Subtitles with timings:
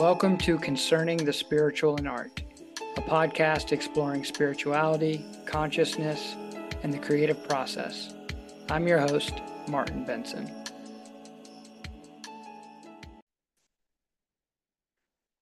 [0.00, 2.42] Welcome to Concerning the Spiritual and Art,
[2.96, 6.36] a podcast exploring spirituality, consciousness,
[6.82, 8.14] and the creative process.
[8.70, 9.34] I'm your host,
[9.68, 10.50] Martin Benson.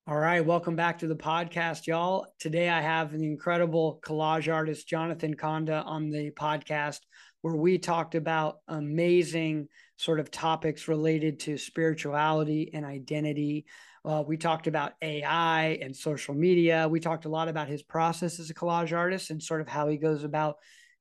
[0.09, 2.27] All right, welcome back to the podcast, y'all.
[2.41, 6.99] Today I have the incredible collage artist Jonathan Conda on the podcast
[7.43, 9.69] where we talked about amazing
[9.99, 13.67] sort of topics related to spirituality and identity.
[14.05, 16.89] Uh, we talked about AI and social media.
[16.89, 19.89] We talked a lot about his process as a collage artist and sort of how
[19.89, 20.57] he goes about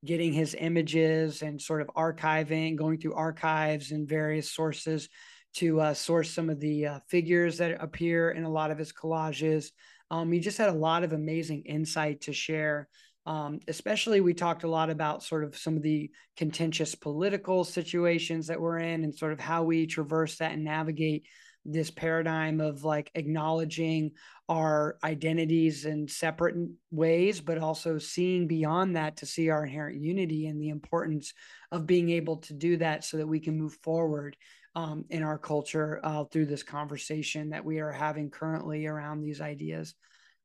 [0.06, 5.10] getting his images and sort of archiving, going through archives and various sources
[5.56, 8.94] to uh, source some of the uh, figures that appear in a lot of his
[8.94, 9.72] collages.
[10.12, 12.88] Um, he just had a lot of amazing insight to share.
[13.26, 18.48] Um, especially, we talked a lot about sort of some of the contentious political situations
[18.48, 21.26] that we're in and sort of how we traverse that and navigate
[21.68, 24.12] this paradigm of like acknowledging
[24.50, 26.56] our identities in separate
[26.90, 31.34] ways, but also seeing beyond that to see our inherent unity and the importance
[31.72, 34.38] of being able to do that so that we can move forward
[34.76, 39.42] um, in our culture uh, through this conversation that we are having currently around these
[39.42, 39.94] ideas.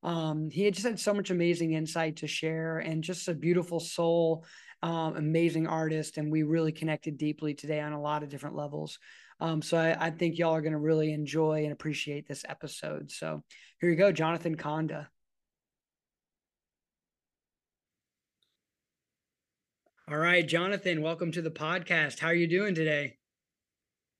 [0.03, 3.79] Um, he had just had so much amazing insight to share and just a beautiful
[3.79, 4.45] soul,
[4.83, 6.19] um, amazing artist.
[6.19, 8.99] And we really connected deeply today on a lot of different levels.
[9.41, 13.11] Um, so I, I, think y'all are going to really enjoy and appreciate this episode.
[13.11, 13.43] So
[13.81, 15.07] here you go, Jonathan Conda.
[20.09, 22.19] All right, Jonathan, welcome to the podcast.
[22.19, 23.17] How are you doing today?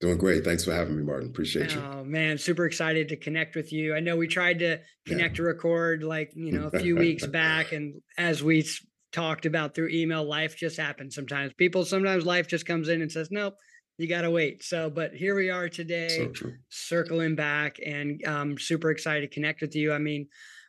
[0.01, 0.43] Doing great.
[0.43, 1.29] Thanks for having me, Martin.
[1.29, 1.81] Appreciate you.
[1.81, 3.95] Oh man, super excited to connect with you.
[3.95, 5.37] I know we tried to connect yeah.
[5.37, 8.65] to record like, you know, a few weeks back and as we
[9.13, 11.53] talked about through email, life just happens sometimes.
[11.53, 13.55] People sometimes life just comes in and says, "Nope,
[13.97, 14.63] you got to wait.
[14.63, 19.61] So, but here we are today, so circling back and um, super excited to connect
[19.61, 19.93] with you.
[19.93, 20.27] I mean,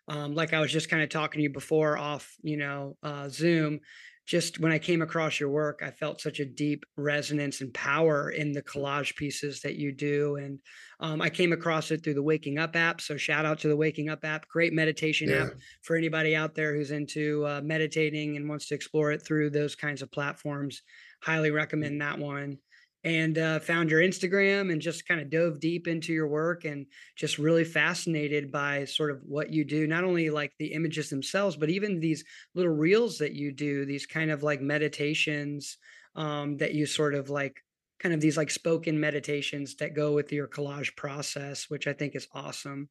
[0.09, 3.29] um, like I was just kind of talking to you before off, you know, uh,
[3.29, 3.81] Zoom.
[4.27, 8.31] Just when I came across your work, I felt such a deep resonance and power
[8.31, 10.37] in the collage pieces that you do.
[10.37, 10.61] And
[10.99, 13.03] um, I came across it through the Waking Up app.
[13.03, 14.49] So, shout out to the Waking Up app.
[14.49, 15.45] Great meditation yeah.
[15.45, 19.51] app for anybody out there who's into uh, meditating and wants to explore it through
[19.51, 20.81] those kinds of platforms.
[21.23, 22.59] Highly recommend that one
[23.05, 26.87] and uh, found your Instagram and just kind of dove deep into your work and
[27.17, 29.87] just really fascinated by sort of what you do.
[29.87, 34.07] Not only like the images themselves, but even these little reels that you do, these
[34.07, 35.77] kind of like meditations
[36.17, 37.61] um, that you sort of like
[38.01, 42.17] kind of these like spoken meditations that go with your collage process, which I think
[42.17, 42.89] is awesome.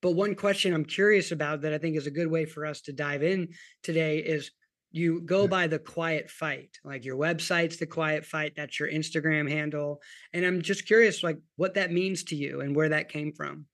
[0.00, 2.80] But one question I'm curious about that I think is a good way for us
[2.82, 3.48] to dive in
[3.82, 4.50] today is
[4.92, 9.48] you go by the quiet fight like your website's the quiet fight that's your instagram
[9.48, 10.00] handle
[10.32, 13.66] and i'm just curious like what that means to you and where that came from.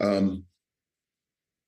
[0.00, 0.44] Um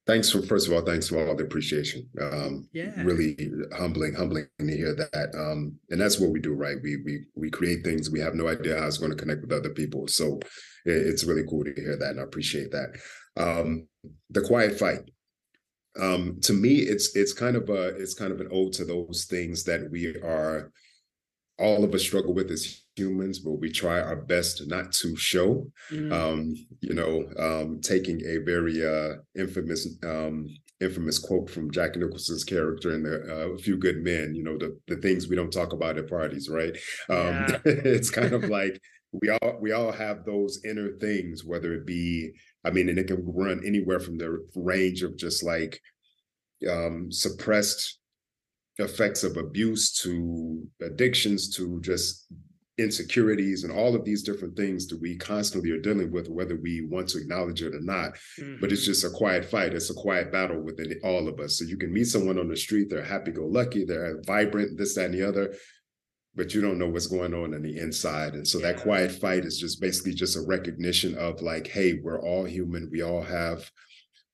[0.06, 2.08] thanks for first of all thanks for all the appreciation.
[2.20, 2.92] Um yeah.
[3.02, 6.76] really humbling humbling to hear that um and that's what we do right?
[6.82, 9.52] We we we create things we have no idea how it's going to connect with
[9.52, 10.40] other people so
[10.84, 12.96] it's really cool to hear that and i appreciate that.
[13.36, 13.88] Um
[14.30, 15.00] the quiet fight
[16.00, 19.26] um, to me, it's it's kind of a it's kind of an ode to those
[19.28, 20.72] things that we are
[21.58, 25.66] all of us struggle with as humans, but we try our best not to show.
[25.90, 26.12] Mm.
[26.12, 30.46] Um, you know, um, taking a very uh, infamous um,
[30.80, 34.34] infamous quote from Jack Nicholson's character in the, uh, A Few Good Men.
[34.34, 36.76] You know, the the things we don't talk about at parties, right?
[37.08, 37.58] Um, yeah.
[37.64, 38.80] it's kind of like
[39.20, 42.32] we all we all have those inner things, whether it be
[42.64, 45.80] I mean, and it can run anywhere from the range of just like
[46.70, 47.98] um, suppressed
[48.78, 52.26] effects of abuse to addictions to just
[52.76, 56.84] insecurities and all of these different things that we constantly are dealing with, whether we
[56.90, 58.14] want to acknowledge it or not.
[58.40, 58.56] Mm-hmm.
[58.60, 58.90] But it's mm-hmm.
[58.90, 59.74] just a quiet fight.
[59.74, 61.58] It's a quiet battle within all of us.
[61.58, 64.96] So you can meet someone on the street, they're happy go lucky, they're vibrant, this,
[64.96, 65.54] that, and the other
[66.36, 68.34] but you don't know what's going on on the inside.
[68.34, 68.72] And so yeah.
[68.72, 72.88] that quiet fight is just basically just a recognition of like, hey, we're all human.
[72.90, 73.70] We all have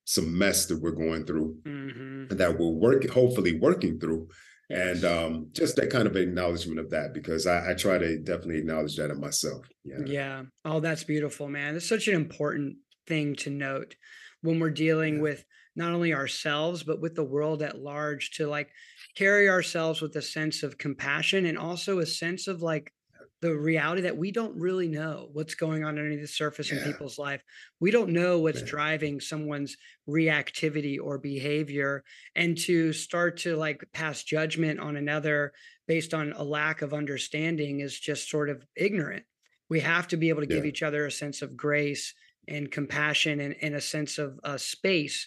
[0.04, 2.34] some mess that we're going through mm-hmm.
[2.36, 4.28] that we're working, hopefully working through.
[4.70, 8.58] And um, just that kind of acknowledgement of that because I, I, try to definitely
[8.58, 9.66] acknowledge that in myself.
[9.84, 9.98] Yeah.
[10.06, 10.42] Yeah.
[10.64, 11.74] Oh, that's beautiful, man.
[11.74, 12.76] It's such an important
[13.06, 13.96] thing to note
[14.42, 15.22] when we're dealing yeah.
[15.22, 15.44] with
[15.80, 18.70] not only ourselves, but with the world at large to like
[19.16, 22.92] carry ourselves with a sense of compassion and also a sense of like
[23.40, 26.78] the reality that we don't really know what's going on underneath the surface yeah.
[26.78, 27.42] in people's life.
[27.80, 28.66] We don't know what's yeah.
[28.66, 32.04] driving someone's reactivity or behavior.
[32.36, 35.52] And to start to like pass judgment on another
[35.88, 39.24] based on a lack of understanding is just sort of ignorant.
[39.70, 40.56] We have to be able to yeah.
[40.56, 42.12] give each other a sense of grace
[42.46, 45.26] and compassion and, and a sense of uh, space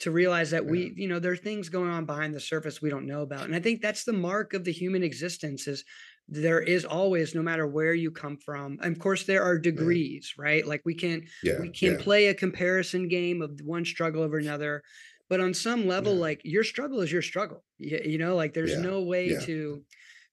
[0.00, 2.90] to realize that we you know there are things going on behind the surface we
[2.90, 5.84] don't know about and i think that's the mark of the human existence is
[6.28, 10.34] there is always no matter where you come from and of course there are degrees
[10.36, 10.44] yeah.
[10.44, 10.66] right?
[10.66, 11.98] Like we can yeah, we can yeah.
[12.00, 14.82] play a comparison game of one struggle over another
[15.30, 18.36] but on some level like your struggle is your struggle you, you know?
[18.36, 19.82] Like there's no way to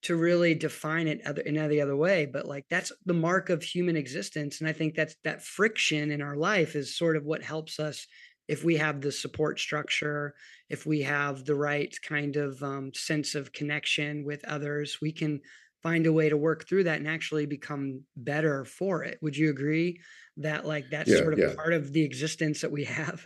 [0.02, 3.64] to really define it other, in any other way but like that's the mark of
[3.64, 7.42] human existence and i think that's that friction in our life is sort of what
[7.42, 8.06] helps us
[8.48, 10.34] if we have the support structure
[10.70, 15.42] if we have the right kind of um, sense of connection with others we can
[15.86, 19.20] find a way to work through that and actually become better for it.
[19.22, 20.00] Would you agree
[20.38, 21.54] that like that's yeah, sort of yeah.
[21.56, 23.24] part of the existence that we have?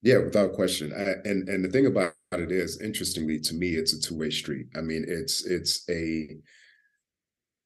[0.00, 0.92] Yeah, without question.
[0.96, 4.30] I, and and the thing about it is, interestingly to me, it's a two way
[4.30, 4.68] street.
[4.76, 6.36] I mean, it's it's a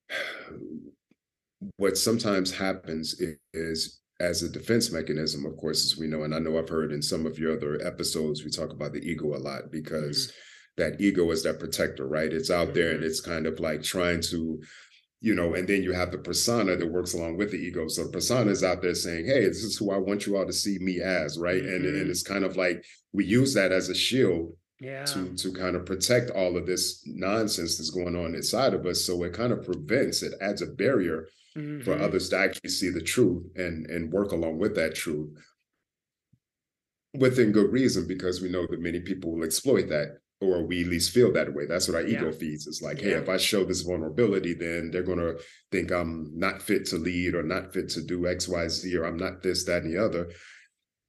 [1.76, 3.20] what sometimes happens
[3.52, 6.92] is as a defense mechanism, of course, as we know, and I know I've heard
[6.92, 10.38] in some of your other episodes, we talk about the ego a lot because mm-hmm
[10.76, 12.32] that ego is that protector, right?
[12.32, 13.06] It's out there and mm-hmm.
[13.06, 14.60] it's kind of like trying to,
[15.20, 17.88] you know, and then you have the persona that works along with the ego.
[17.88, 20.46] So the persona is out there saying, hey, this is who I want you all
[20.46, 21.62] to see me as, right?
[21.62, 21.74] Mm-hmm.
[21.74, 22.10] And, and mm-hmm.
[22.10, 24.52] it's kind of like we use that as a shield
[24.84, 25.04] yeah.
[25.04, 29.04] to to kind of protect all of this nonsense that's going on inside of us.
[29.04, 31.82] So it kind of prevents, it adds a barrier mm-hmm.
[31.82, 35.30] for others to actually see the truth and and work along with that truth
[37.14, 40.88] within good reason because we know that many people will exploit that or we at
[40.88, 41.64] least feel that way.
[41.64, 42.66] That's what our ego feeds.
[42.66, 43.10] It's like, yeah.
[43.10, 45.34] hey, if I show this vulnerability, then they're gonna
[45.70, 49.04] think I'm not fit to lead or not fit to do X, Y, Z, or
[49.04, 50.28] I'm not this, that, and the other.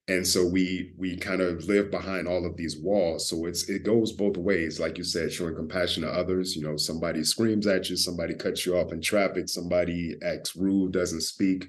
[0.07, 3.27] And so we we kind of live behind all of these walls.
[3.27, 6.55] So it's it goes both ways, like you said, showing compassion to others.
[6.55, 10.91] You know, somebody screams at you, somebody cuts you off in traffic, somebody acts rude,
[10.91, 11.67] doesn't speak.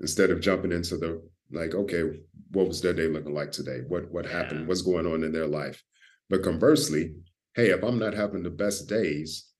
[0.00, 2.02] Instead of jumping into the like, okay,
[2.50, 3.80] what was their day looking like today?
[3.88, 4.32] What what yeah.
[4.32, 4.66] happened?
[4.66, 5.82] What's going on in their life?
[6.30, 7.14] But conversely,
[7.54, 9.50] hey, if I'm not having the best days,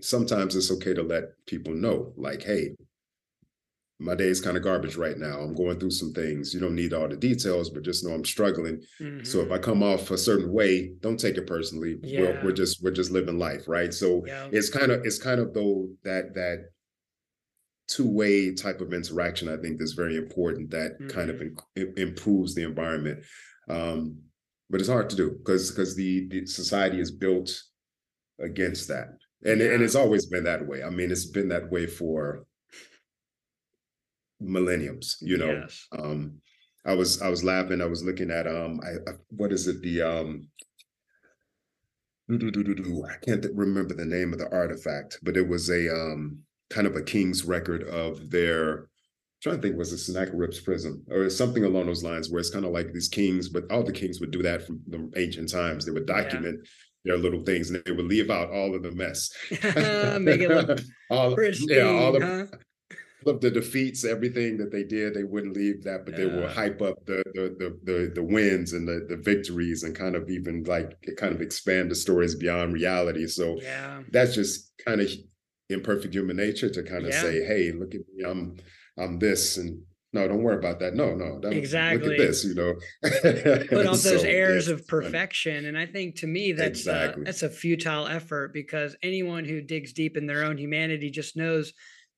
[0.00, 2.74] sometimes it's okay to let people know, like, hey,
[4.00, 5.38] my day is kind of garbage right now.
[5.38, 6.52] I'm going through some things.
[6.52, 8.82] You don't need all the details, but just know I'm struggling.
[9.00, 9.24] Mm-hmm.
[9.24, 9.64] So if I mm-hmm.
[9.64, 11.98] come off a certain way, don't take it personally.
[12.02, 12.20] Yeah.
[12.20, 13.94] We're, we're just we're just living life, right?
[13.94, 14.48] So yeah.
[14.50, 16.70] it's kind of it's kind of though that that
[17.86, 19.48] two way type of interaction.
[19.48, 20.70] I think is very important.
[20.70, 21.08] That mm-hmm.
[21.08, 21.80] kind of mm-hmm.
[21.80, 23.24] in, improves the environment.
[23.68, 24.18] Um,
[24.70, 27.50] but it's hard to do because because the, the society is built
[28.40, 29.08] against that
[29.44, 29.68] and yeah.
[29.68, 32.44] and it's always been that way i mean it's been that way for
[34.40, 35.86] millenniums you know yes.
[35.98, 36.32] um
[36.84, 39.80] i was i was laughing i was looking at um I, I what is it
[39.82, 40.48] the um
[42.30, 46.38] I can't remember the name of the artifact, but it was a um,
[46.70, 48.88] kind of a king's record of their
[49.42, 52.64] trying to think was it Sennacherib's prism or something along those lines where it's kind
[52.64, 55.84] of like these kings, but all the kings would do that from the ancient times.
[55.84, 56.60] They would document
[57.04, 57.12] yeah.
[57.12, 59.30] their little things and they would leave out all of the mess.
[59.50, 62.26] Make it look all, pristine, yeah, all huh?
[62.26, 62.54] of
[63.24, 66.18] the defeats, everything that they did, they wouldn't leave that, but yeah.
[66.18, 69.94] they will hype up the, the the the the, wins and the the victories and
[69.94, 73.26] kind of even like kind of expand the stories beyond reality.
[73.26, 74.02] So yeah.
[74.10, 75.10] that's just kind of
[75.70, 77.22] imperfect human nature to kind of yeah.
[77.22, 78.56] say, hey, look at me, I'm
[78.98, 79.82] I'm this and
[80.14, 80.94] no, don't worry about that.
[80.94, 82.10] No, no, exactly.
[82.10, 82.74] Look at this, you know.
[83.68, 87.22] Put off those airs yeah, of perfection, and I think to me that's exactly.
[87.22, 91.36] a, that's a futile effort because anyone who digs deep in their own humanity just
[91.36, 91.72] knows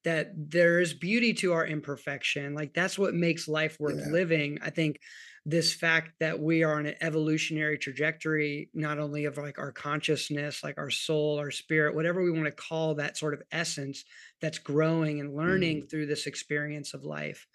[0.06, 2.54] that there is beauty to our imperfection.
[2.54, 4.12] Like that's what makes life worth yeah.
[4.12, 4.58] living.
[4.62, 5.00] I think
[5.44, 10.64] this fact that we are on an evolutionary trajectory not only of like our consciousness
[10.64, 14.04] like our soul our spirit whatever we want to call that sort of essence
[14.40, 15.90] that's growing and learning mm.
[15.90, 17.46] through this experience of life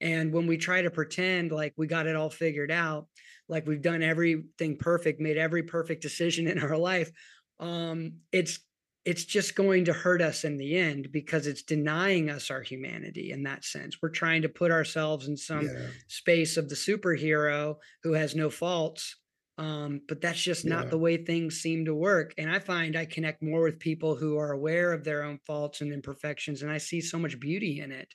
[0.00, 3.06] and when we try to pretend like we got it all figured out
[3.48, 7.12] like we've done everything perfect made every perfect decision in our life
[7.60, 8.58] um it's
[9.06, 13.30] it's just going to hurt us in the end because it's denying us our humanity
[13.30, 13.98] in that sense.
[14.02, 15.86] We're trying to put ourselves in some yeah.
[16.08, 19.14] space of the superhero who has no faults.
[19.58, 20.74] Um, but that's just yeah.
[20.74, 22.34] not the way things seem to work.
[22.36, 25.80] And I find I connect more with people who are aware of their own faults
[25.80, 28.12] and imperfections, and I see so much beauty in it.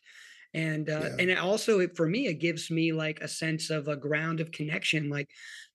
[0.54, 1.16] And uh, yeah.
[1.18, 4.40] and it also it, for me, it gives me like a sense of a ground
[4.40, 5.10] of connection.
[5.10, 5.30] Like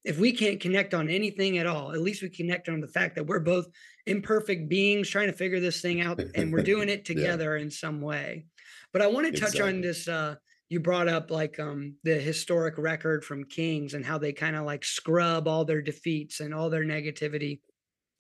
[0.05, 3.17] if we can't connect on anything at all, at least we connect on the fact
[3.17, 3.67] that we're both
[4.07, 7.63] imperfect beings trying to figure this thing out and we're doing it together yeah.
[7.63, 8.47] in some way.
[8.93, 9.73] But I want to touch exactly.
[9.73, 10.37] on this uh
[10.69, 14.65] you brought up like um the historic record from kings and how they kind of
[14.65, 17.61] like scrub all their defeats and all their negativity.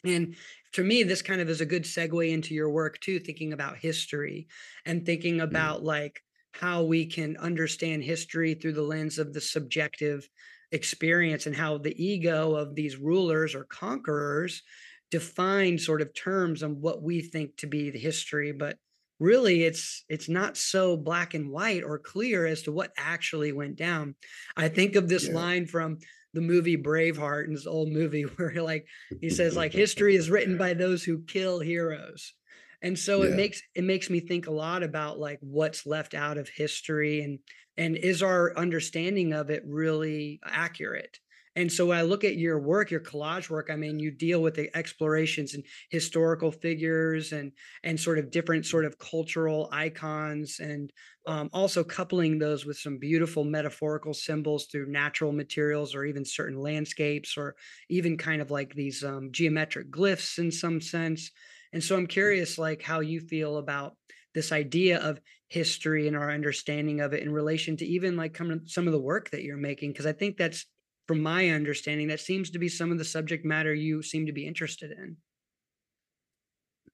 [0.04, 0.36] And
[0.72, 3.78] to me this kind of is a good segue into your work too thinking about
[3.78, 4.48] history
[4.84, 5.44] and thinking mm.
[5.44, 5.84] about mm.
[5.84, 6.20] like
[6.52, 10.28] how we can understand history through the lens of the subjective
[10.72, 14.62] experience and how the ego of these rulers or conquerors
[15.10, 18.76] define sort of terms on what we think to be the history but
[19.18, 23.76] really it's it's not so black and white or clear as to what actually went
[23.76, 24.14] down
[24.56, 25.34] i think of this yeah.
[25.34, 25.98] line from
[26.34, 28.86] the movie braveheart and this old movie where like
[29.20, 32.34] he says like history is written by those who kill heroes
[32.82, 33.30] and so yeah.
[33.30, 37.22] it makes it makes me think a lot about like what's left out of history
[37.22, 37.38] and
[37.78, 41.18] and is our understanding of it really accurate
[41.56, 44.42] and so when I look at your work, your collage work, I mean, you deal
[44.42, 50.60] with the explorations and historical figures and and sort of different sort of cultural icons,
[50.60, 50.92] and
[51.26, 56.58] um, also coupling those with some beautiful metaphorical symbols through natural materials or even certain
[56.60, 57.56] landscapes or
[57.88, 61.30] even kind of like these um, geometric glyphs in some sense.
[61.72, 63.96] And so I'm curious, like how you feel about
[64.34, 68.86] this idea of history and our understanding of it in relation to even like some
[68.86, 70.66] of the work that you're making because i think that's
[71.06, 74.32] from my understanding that seems to be some of the subject matter you seem to
[74.32, 75.16] be interested in.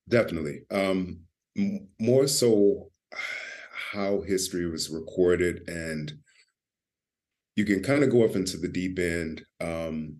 [0.08, 0.62] Definitely.
[0.70, 1.20] Um
[2.00, 2.90] more so
[3.92, 6.12] how history was recorded and
[7.56, 9.44] you can kind of go off into the deep end.
[9.60, 10.18] Um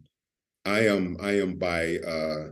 [0.64, 2.50] i am i am by uh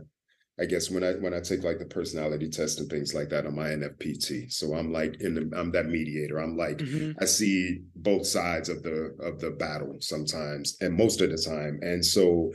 [0.59, 3.45] I guess when I when I take like the personality test and things like that,
[3.45, 4.51] I'm INFPT.
[4.51, 6.39] So I'm like in the I'm that mediator.
[6.39, 7.11] I'm like mm-hmm.
[7.19, 11.79] I see both sides of the of the battle sometimes and most of the time.
[11.81, 12.51] And so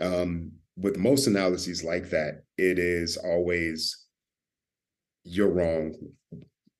[0.00, 4.06] um with most analyses like that, it is always
[5.24, 5.94] you're wrong.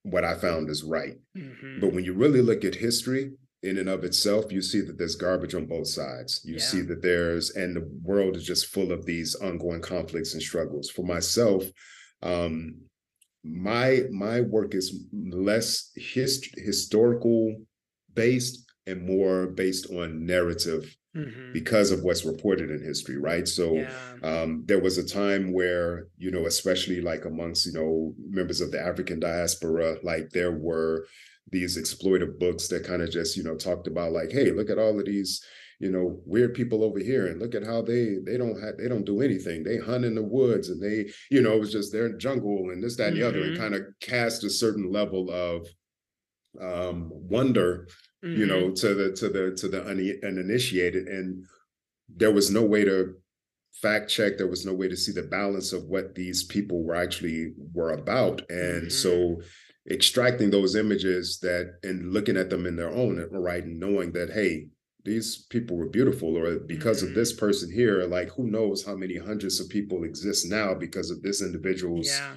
[0.03, 1.17] What I found is right.
[1.37, 1.81] Mm-hmm.
[1.81, 5.14] But when you really look at history, in and of itself, you see that there's
[5.14, 6.40] garbage on both sides.
[6.45, 6.61] You yeah.
[6.61, 10.90] see that there's, and the world is just full of these ongoing conflicts and struggles.
[10.90, 11.64] For myself,
[12.23, 12.75] um,
[13.45, 17.57] my my work is less hist- historical
[18.14, 21.52] based and more based on narrative mm-hmm.
[21.52, 23.90] because of what's reported in history right so yeah.
[24.23, 28.71] um, there was a time where you know especially like amongst you know members of
[28.71, 31.07] the african diaspora like there were
[31.51, 34.79] these exploitive books that kind of just you know talked about like hey look at
[34.79, 35.45] all of these
[35.83, 38.89] you know weird people over here and look at how they they don't have they
[38.89, 41.93] don't do anything they hunt in the woods and they you know it was just
[41.93, 43.23] their jungle and this that and mm-hmm.
[43.23, 43.63] the other and mm-hmm.
[43.63, 45.67] kind of cast a certain level of
[46.61, 47.89] um wonder
[48.25, 48.39] mm-hmm.
[48.39, 49.83] you know to the to the to the
[50.25, 51.45] uninitiated and
[52.15, 53.15] there was no way to
[53.81, 56.95] fact check there was no way to see the balance of what these people were
[56.95, 58.89] actually were about and mm-hmm.
[58.89, 59.41] so
[59.91, 64.31] extracting those images that and looking at them in their own right and knowing that
[64.31, 64.67] hey
[65.05, 67.09] these people were beautiful or because mm-hmm.
[67.09, 67.41] of this mm-hmm.
[67.41, 71.43] person here like who knows how many hundreds of people exist now because of this
[71.43, 72.35] individual's yeah.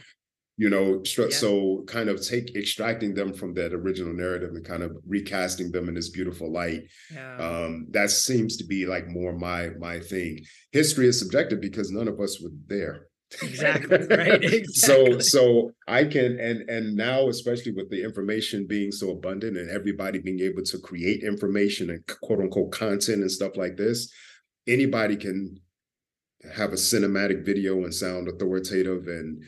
[0.58, 1.30] you know yeah.
[1.30, 5.88] so kind of take extracting them from that original narrative and kind of recasting them
[5.88, 6.82] in this beautiful light
[7.14, 7.38] yeah.
[7.38, 12.08] um that seems to be like more my my thing history is subjective because none
[12.08, 13.06] of us were there
[13.42, 14.66] exactly right exactly.
[14.74, 19.70] so so i can and and now especially with the information being so abundant and
[19.70, 24.12] everybody being able to create information and quote unquote content and stuff like this
[24.68, 25.60] anybody can
[26.54, 29.44] have a cinematic video and sound authoritative and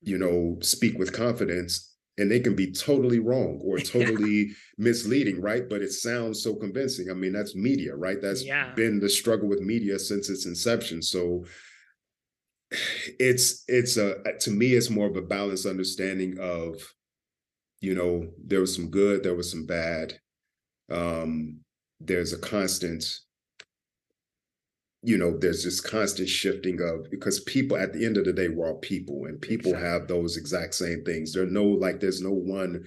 [0.00, 5.68] you know speak with confidence and they can be totally wrong or totally misleading right?
[5.68, 7.10] But it sounds so convincing.
[7.10, 8.20] I mean that's media right?
[8.20, 8.72] That's yeah.
[8.74, 11.02] been the struggle with media since its inception.
[11.02, 11.44] So
[13.18, 16.76] it's it's a to me it's more of a balanced understanding of
[17.80, 20.18] you know there was some good there was some bad
[20.90, 21.58] um
[22.00, 23.04] there's a constant
[25.02, 28.48] you know there's this constant shifting of because people at the end of the day
[28.48, 29.88] we're all people and people exactly.
[29.88, 32.84] have those exact same things there's no like there's no one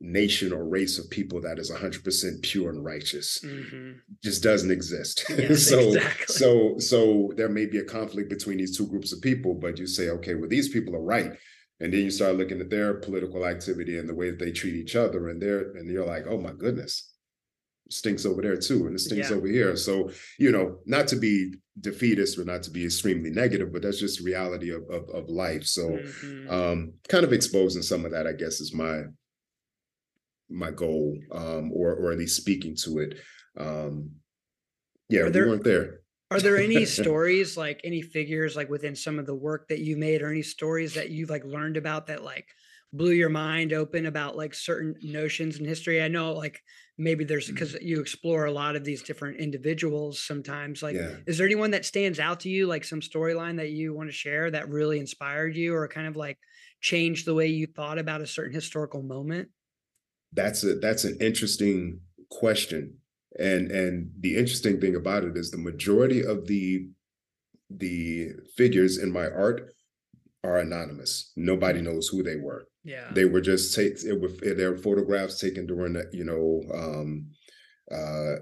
[0.00, 3.92] nation or race of people that is 100% pure and righteous mm-hmm.
[4.22, 6.26] just doesn't exist yes, so exactly.
[6.26, 9.86] so so there may be a conflict between these two groups of people but you
[9.86, 11.32] say okay well these people are right
[11.80, 14.74] and then you start looking at their political activity and the way that they treat
[14.74, 17.12] each other and they're and you're like oh my goodness
[17.88, 19.36] stinks over there too and it stinks yeah.
[19.36, 23.72] over here so you know not to be defeatist or not to be extremely negative
[23.72, 26.50] but that's just reality of of, of life so mm-hmm.
[26.50, 29.02] um kind of exposing some of that i guess is my
[30.48, 33.18] my goal, um, or or at least speaking to it.
[33.58, 34.10] Um,
[35.08, 36.00] yeah, there, we weren't there.
[36.30, 39.96] are there any stories, like any figures, like within some of the work that you
[39.96, 42.48] made, or any stories that you've like learned about that like
[42.92, 46.02] blew your mind open about like certain notions in history?
[46.02, 46.60] I know like
[46.98, 47.86] maybe there's because mm-hmm.
[47.86, 51.16] you explore a lot of these different individuals sometimes like yeah.
[51.26, 54.14] is there anyone that stands out to you like some storyline that you want to
[54.14, 56.38] share that really inspired you or kind of like
[56.80, 59.48] changed the way you thought about a certain historical moment
[60.36, 62.00] that's a that's an interesting
[62.30, 62.98] question.
[63.38, 66.88] And and the interesting thing about it is the majority of the
[67.70, 69.74] the figures in my art
[70.44, 71.32] are anonymous.
[71.36, 72.68] Nobody knows who they were.
[72.84, 73.10] Yeah.
[73.12, 77.30] They were just take it with their photographs taken during the you know um
[77.90, 78.36] uh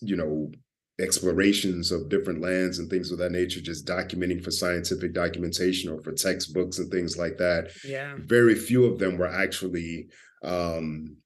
[0.00, 0.50] you know
[1.00, 6.00] explorations of different lands and things of that nature, just documenting for scientific documentation or
[6.02, 7.70] for textbooks and things like that.
[7.84, 8.14] Yeah.
[8.18, 10.08] Very few of them were actually
[10.42, 11.16] um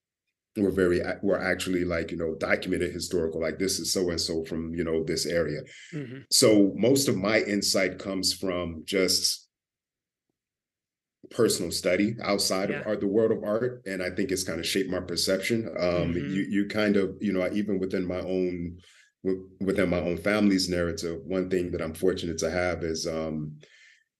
[0.56, 4.44] were very were actually like you know documented historical like this is so and so
[4.44, 5.60] from you know this area
[5.92, 6.18] mm-hmm.
[6.30, 9.48] so most of my insight comes from just
[11.30, 12.80] personal study outside yeah.
[12.80, 15.68] of art the world of art and i think it's kind of shaped my perception
[15.78, 16.30] um mm-hmm.
[16.30, 18.78] you you kind of you know even within my own
[19.60, 23.58] within my own family's narrative, one thing that I'm fortunate to have is, um,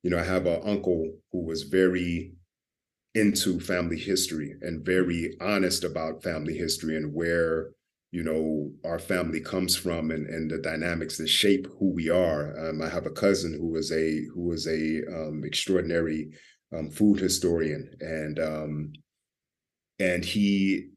[0.02, 2.32] you know, I have an uncle who was very
[3.14, 7.70] into family history and very honest about family history and where
[8.12, 12.68] you know our family comes from and and the dynamics that shape who we are.
[12.68, 16.30] Um, I have a cousin who was a who was a um, extraordinary
[16.76, 18.92] um, food historian and um,
[19.98, 20.90] and he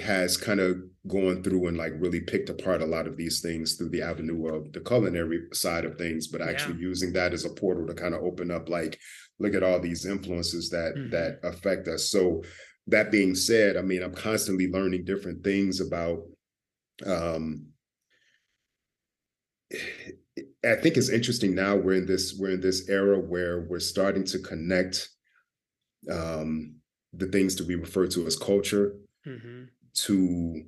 [0.00, 3.74] has kind of gone through and like really picked apart a lot of these things
[3.74, 6.88] through the avenue of the culinary side of things but actually yeah.
[6.88, 8.98] using that as a portal to kind of open up like
[9.38, 11.10] look at all these influences that mm-hmm.
[11.10, 12.42] that affect us so
[12.86, 16.20] that being said i mean i'm constantly learning different things about
[17.04, 17.66] um
[20.64, 24.24] i think it's interesting now we're in this we're in this era where we're starting
[24.24, 25.10] to connect
[26.10, 26.76] um
[27.12, 28.94] the things that we refer to as culture
[29.26, 30.62] mm-hmm to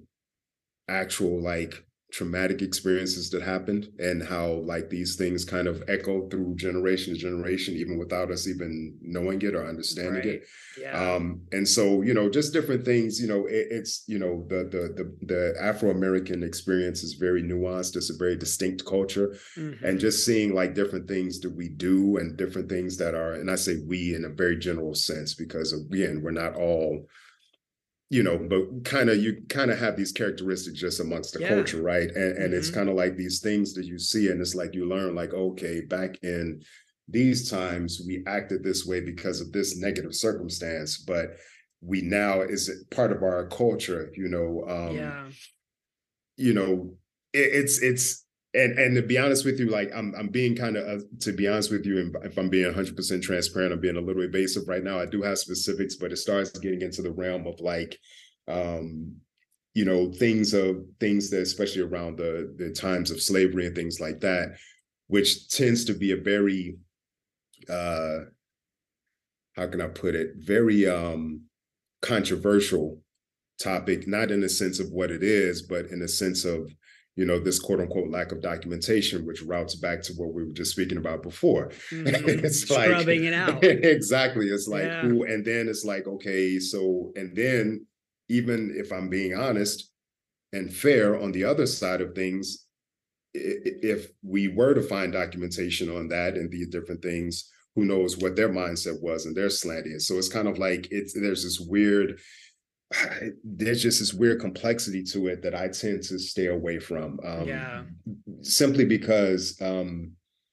[0.89, 6.55] actual like traumatic experiences that happened and how like these things kind of echo through
[6.55, 10.25] generation to generation even without us even knowing it or understanding right.
[10.27, 10.45] it
[10.81, 11.15] yeah.
[11.15, 14.59] um and so you know just different things you know it, it's you know the
[14.59, 19.85] the the, the afro-american experience is very nuanced it's a very distinct culture mm-hmm.
[19.85, 23.51] and just seeing like different things that we do and different things that are and
[23.51, 27.09] i say we in a very general sense because again we're not all
[28.15, 31.49] you know, but kind of you kind of have these characteristics just amongst the yeah.
[31.49, 32.09] culture, right?
[32.11, 32.55] And and mm-hmm.
[32.55, 35.35] it's kind of like these things that you see, and it's like you learn, like,
[35.35, 36.63] okay, back in
[37.09, 41.31] these times we acted this way because of this negative circumstance, but
[41.81, 44.65] we now is part of our culture, you know.
[44.69, 45.25] Um yeah.
[46.37, 46.95] you know,
[47.33, 48.24] it, it's it's
[48.55, 51.33] and and to be honest with you, like I'm I'm being kind of uh, to
[51.33, 54.23] be honest with you, and if I'm being 100 percent transparent, I'm being a little
[54.23, 54.99] evasive right now.
[54.99, 57.99] I do have specifics, but it starts getting into the realm of like,
[58.47, 59.17] um,
[59.75, 64.01] you know, things of things that especially around the the times of slavery and things
[64.01, 64.57] like that,
[65.09, 66.77] which tends to be a very,
[67.69, 68.19] uh,
[69.57, 71.43] how can I put it, very um
[72.03, 73.01] controversial
[73.59, 76.73] topic, not in the sense of what it is, but in the sense of
[77.17, 80.53] you know, this quote unquote lack of documentation, which routes back to what we were
[80.53, 81.69] just speaking about before.
[81.91, 82.29] Mm-hmm.
[82.45, 83.65] it's Scrubbing like, it out.
[83.65, 84.49] exactly.
[84.49, 85.03] It's like, yeah.
[85.03, 87.87] who, and then it's like, okay, so, and then
[88.29, 89.91] even if I'm being honest
[90.53, 92.67] and fair on the other side of things,
[93.35, 98.37] if we were to find documentation on that and these different things, who knows what
[98.37, 100.07] their mindset was and their slant is.
[100.07, 102.21] So it's kind of like it's there's this weird
[103.45, 107.19] there's just this weird complexity to it that I tend to stay away from.
[107.25, 107.83] Um, yeah.
[108.43, 110.13] Simply because, um,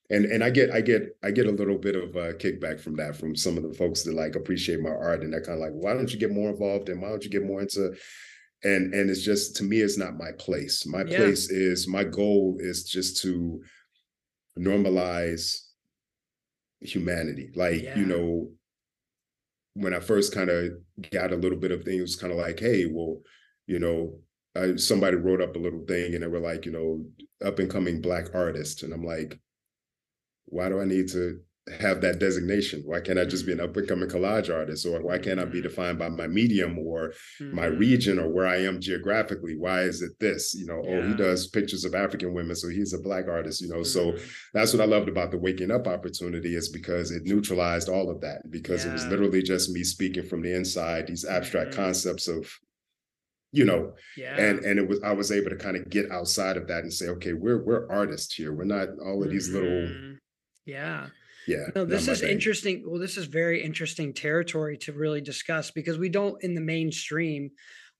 [0.10, 2.98] and and I get I get I get a little bit of a kickback from
[2.98, 5.62] that from some of the folks that like appreciate my art and they're kind of
[5.62, 7.96] like, why don't you get more involved and why don't you get more into
[8.63, 10.86] and and it's just to me it's not my place.
[10.86, 11.17] My yeah.
[11.17, 13.62] place is my goal is just to
[14.60, 15.62] normalize
[16.82, 17.52] humanity.
[17.56, 17.98] Like yeah.
[17.98, 18.52] you know
[19.73, 20.71] when I first kind of
[21.12, 23.21] got a little bit of things, kind of like, hey, well,
[23.67, 24.19] you know,
[24.55, 27.05] I, somebody wrote up a little thing and they were like, you know,
[27.45, 29.39] up and coming black artist, and I'm like,
[30.45, 31.39] why do I need to
[31.80, 32.82] have that designation?
[32.86, 33.69] Why can't I just be an mm-hmm.
[33.69, 34.86] up and coming collage artist?
[34.86, 35.67] Or why can't I be mm-hmm.
[35.67, 37.56] defined by my medium or mm-hmm.
[37.56, 39.56] my region or where I am geographically?
[39.58, 40.56] Why is it this?
[40.56, 40.97] You know, yeah.
[40.97, 43.82] oh, he does pictures of African women, so he's a black artist, you know.
[43.82, 44.17] Mm-hmm.
[44.17, 48.10] So that's what I loved about the waking up opportunity is because it neutralized all
[48.10, 48.91] of that because yeah.
[48.91, 51.84] it was literally just me speaking from the inside, these abstract mm-hmm.
[51.84, 52.52] concepts of
[53.54, 54.38] you know yeah.
[54.38, 56.93] and and it was i was able to kind of get outside of that and
[56.93, 60.13] say okay we're we're artists here we're not all of these little mm-hmm.
[60.65, 61.08] yeah
[61.47, 65.97] yeah no this is interesting well this is very interesting territory to really discuss because
[65.97, 67.51] we don't in the mainstream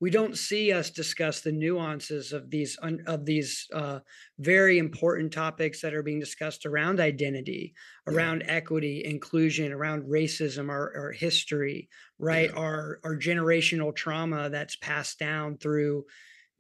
[0.02, 2.76] we don't see us discuss the nuances of these
[3.06, 4.00] of these uh,
[4.40, 7.76] very important topics that are being discussed around identity,
[8.08, 8.54] around yeah.
[8.54, 12.50] equity, inclusion, around racism, our, our history, right?
[12.50, 12.60] Yeah.
[12.60, 16.06] Our our generational trauma that's passed down through,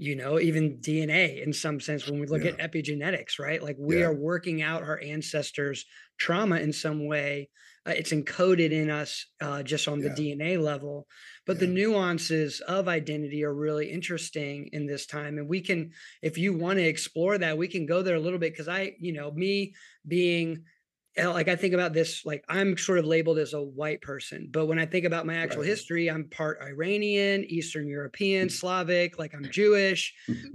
[0.01, 2.07] you know, even DNA in some sense.
[2.07, 2.51] When we look yeah.
[2.57, 3.61] at epigenetics, right?
[3.61, 5.85] Like we are working out our ancestors'
[6.17, 7.49] trauma in some way.
[7.85, 11.07] Uh, it's encoded in us uh, just on the DNA level
[11.47, 11.61] but yeah.
[11.61, 16.53] the nuances of identity are really interesting in this time and we can if you
[16.53, 19.31] want to explore that we can go there a little bit because i you know
[19.31, 19.73] me
[20.07, 20.63] being
[21.17, 24.67] like I think about this, like I'm sort of labeled as a white person, but
[24.67, 25.69] when I think about my actual right.
[25.69, 30.13] history, I'm part Iranian, Eastern European, Slavic, like I'm Jewish.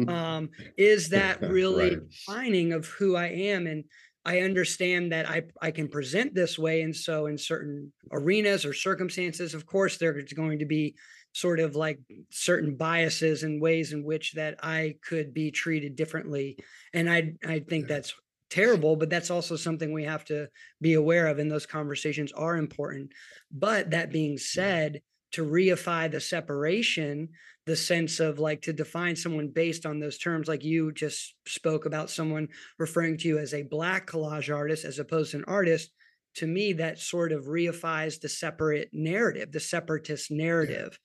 [0.08, 2.08] Um, is that really right.
[2.08, 3.66] defining of who I am?
[3.66, 3.84] And
[4.24, 6.82] I understand that I, I can present this way.
[6.82, 10.96] And so in certain arenas or circumstances, of course, there's going to be
[11.32, 16.56] sort of like certain biases and ways in which that I could be treated differently.
[16.94, 18.14] And I, I think that's
[18.56, 20.48] terrible, but that's also something we have to
[20.80, 21.38] be aware of.
[21.38, 23.12] And those conversations are important.
[23.50, 27.28] But that being said, to reify the separation
[27.66, 31.84] the sense of like to define someone based on those terms like you just spoke
[31.84, 35.90] about someone referring to you as a black collage artist as opposed to an artist
[36.36, 40.98] to me that sort of reifies the separate narrative the separatist narrative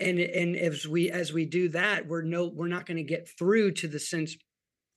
[0.00, 0.08] yeah.
[0.08, 3.30] and and as we as we do that we're no we're not going to get
[3.38, 4.36] through to the sense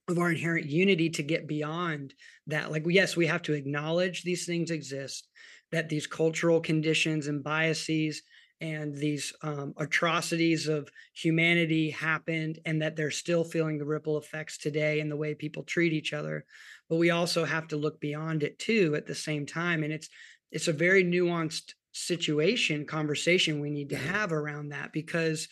[0.08, 2.14] of our inherent unity to get beyond
[2.48, 5.30] that like yes we have to acknowledge these things exist
[5.72, 8.22] that these cultural conditions and biases
[8.62, 14.58] and these um, atrocities of humanity happened and that they're still feeling the ripple effects
[14.58, 16.46] today in the way people treat each other
[16.90, 20.10] but we also have to look beyond it too at the same time and it's
[20.52, 25.48] it's a very nuanced situation conversation we need to have around that because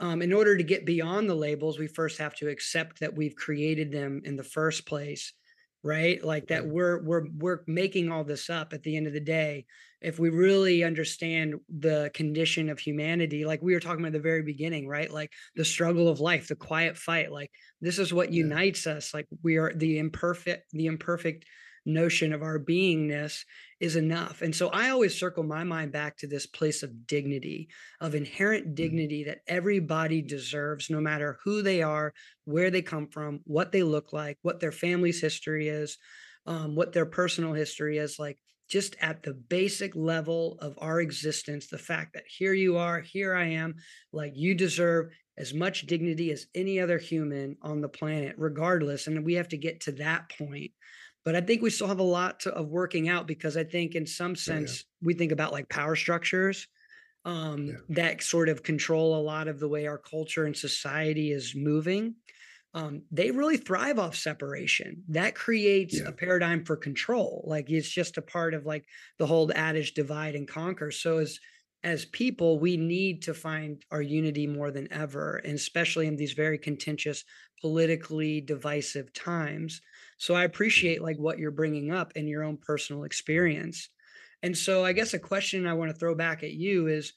[0.00, 3.36] um, in order to get beyond the labels we first have to accept that we've
[3.36, 5.32] created them in the first place
[5.84, 6.24] right?
[6.24, 9.66] Like that we're we're we're making all this up at the end of the day.
[10.00, 14.20] If we really understand the condition of humanity like we were talking about at the
[14.20, 15.10] very beginning right?
[15.10, 19.12] Like the struggle of life the quiet fight like this is what unites us.
[19.12, 21.44] Like we are the imperfect the imperfect
[21.86, 23.44] notion of our beingness
[23.80, 27.68] is enough and so i always circle my mind back to this place of dignity
[28.00, 28.74] of inherent mm-hmm.
[28.74, 32.12] dignity that everybody deserves no matter who they are
[32.44, 35.98] where they come from what they look like what their family's history is
[36.46, 41.66] um, what their personal history is like just at the basic level of our existence,
[41.66, 43.76] the fact that here you are, here I am,
[44.12, 49.06] like you deserve as much dignity as any other human on the planet, regardless.
[49.06, 50.70] And we have to get to that point.
[51.24, 53.94] But I think we still have a lot to, of working out because I think,
[53.94, 55.06] in some sense, yeah, yeah.
[55.06, 56.66] we think about like power structures
[57.24, 57.74] um, yeah.
[57.90, 62.14] that sort of control a lot of the way our culture and society is moving
[62.74, 65.04] um, they really thrive off separation.
[65.08, 66.08] That creates yeah.
[66.08, 67.44] a paradigm for control.
[67.46, 68.84] Like it's just a part of like
[69.18, 70.90] the whole adage divide and conquer.
[70.90, 71.38] So as
[71.84, 76.32] as people, we need to find our unity more than ever, and especially in these
[76.32, 77.24] very contentious,
[77.60, 79.82] politically divisive times.
[80.24, 83.90] So I appreciate like what you're bringing up in your own personal experience.
[84.42, 87.12] And so I guess a question I want to throw back at you is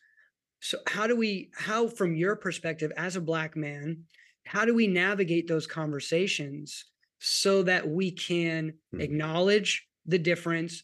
[0.59, 4.03] so how do we how from your perspective as a black man
[4.45, 6.83] how do we navigate those conversations
[7.19, 8.99] so that we can mm-hmm.
[8.99, 10.83] acknowledge the difference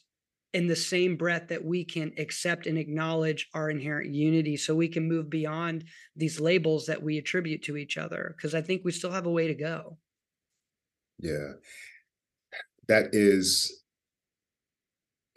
[0.53, 4.87] in the same breath that we can accept and acknowledge our inherent unity so we
[4.87, 5.83] can move beyond
[6.15, 9.31] these labels that we attribute to each other because i think we still have a
[9.31, 9.97] way to go
[11.19, 11.51] yeah
[12.87, 13.81] that is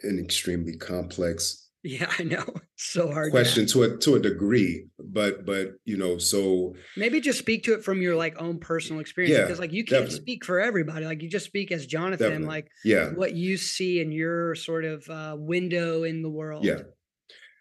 [0.03, 2.45] an extremely complex yeah, I know.
[2.79, 7.39] So hard question to a to a degree, but but you know, so maybe just
[7.39, 10.19] speak to it from your like own personal experience yeah, because like you can't definitely.
[10.19, 11.07] speak for everybody.
[11.07, 12.47] Like you just speak as Jonathan, definitely.
[12.47, 16.65] like yeah, what you see in your sort of uh, window in the world.
[16.65, 16.81] Yeah.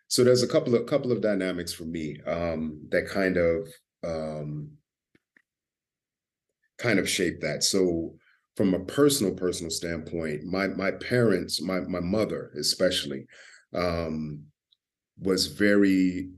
[0.08, 3.68] So there's a couple of couple of dynamics for me um, that kind of
[4.04, 4.72] um,
[6.76, 7.64] kind of shape that.
[7.64, 8.16] So
[8.56, 13.26] from a personal personal standpoint, my my parents, my my mother especially
[13.74, 14.44] um,
[15.18, 16.30] was very,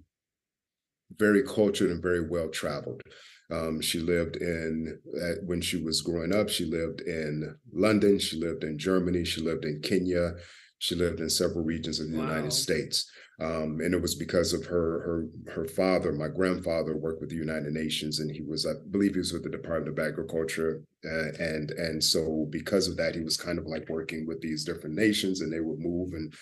[1.16, 3.02] very cultured and very well traveled.
[3.50, 8.36] Um, she lived in, uh, when she was growing up, she lived in London, she
[8.36, 10.34] lived in Germany, she lived in Kenya,
[10.78, 12.24] she lived in several regions of the wow.
[12.24, 13.10] United States.
[13.40, 17.36] Um, and it was because of her her her father, my grandfather, worked with the
[17.36, 21.28] United Nations, and he was, I believe, he was with the Department of Agriculture, uh,
[21.38, 24.96] and and so because of that, he was kind of like working with these different
[24.96, 26.34] nations, and they would move and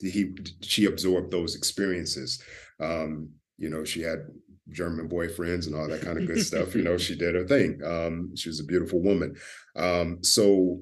[0.00, 2.42] he she absorbed those experiences.
[2.80, 4.26] Um, you know, she had
[4.70, 6.74] German boyfriends and all that kind of good stuff.
[6.74, 7.80] You know, she did her thing.
[7.84, 9.36] Um, she was a beautiful woman.
[9.76, 10.80] Um, so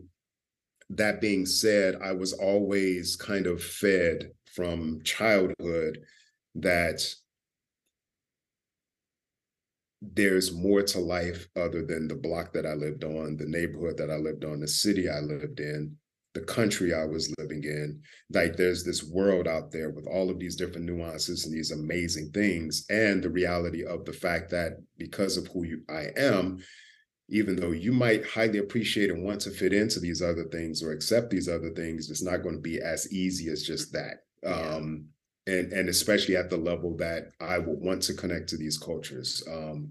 [0.90, 5.98] that being said, I was always kind of fed from childhood
[6.54, 7.02] that
[10.02, 14.10] there's more to life other than the block that I lived on, the neighborhood that
[14.10, 15.96] I lived on, the city I lived in,
[16.34, 18.00] the country I was living in.
[18.30, 22.30] Like there's this world out there with all of these different nuances and these amazing
[22.32, 26.58] things, and the reality of the fact that because of who you, I am,
[27.28, 30.92] even though you might highly appreciate and want to fit into these other things or
[30.92, 34.24] accept these other things, it's not going to be as easy as just that.
[34.44, 35.08] Um,
[35.46, 39.42] and and especially at the level that I would want to connect to these cultures.
[39.50, 39.90] Um,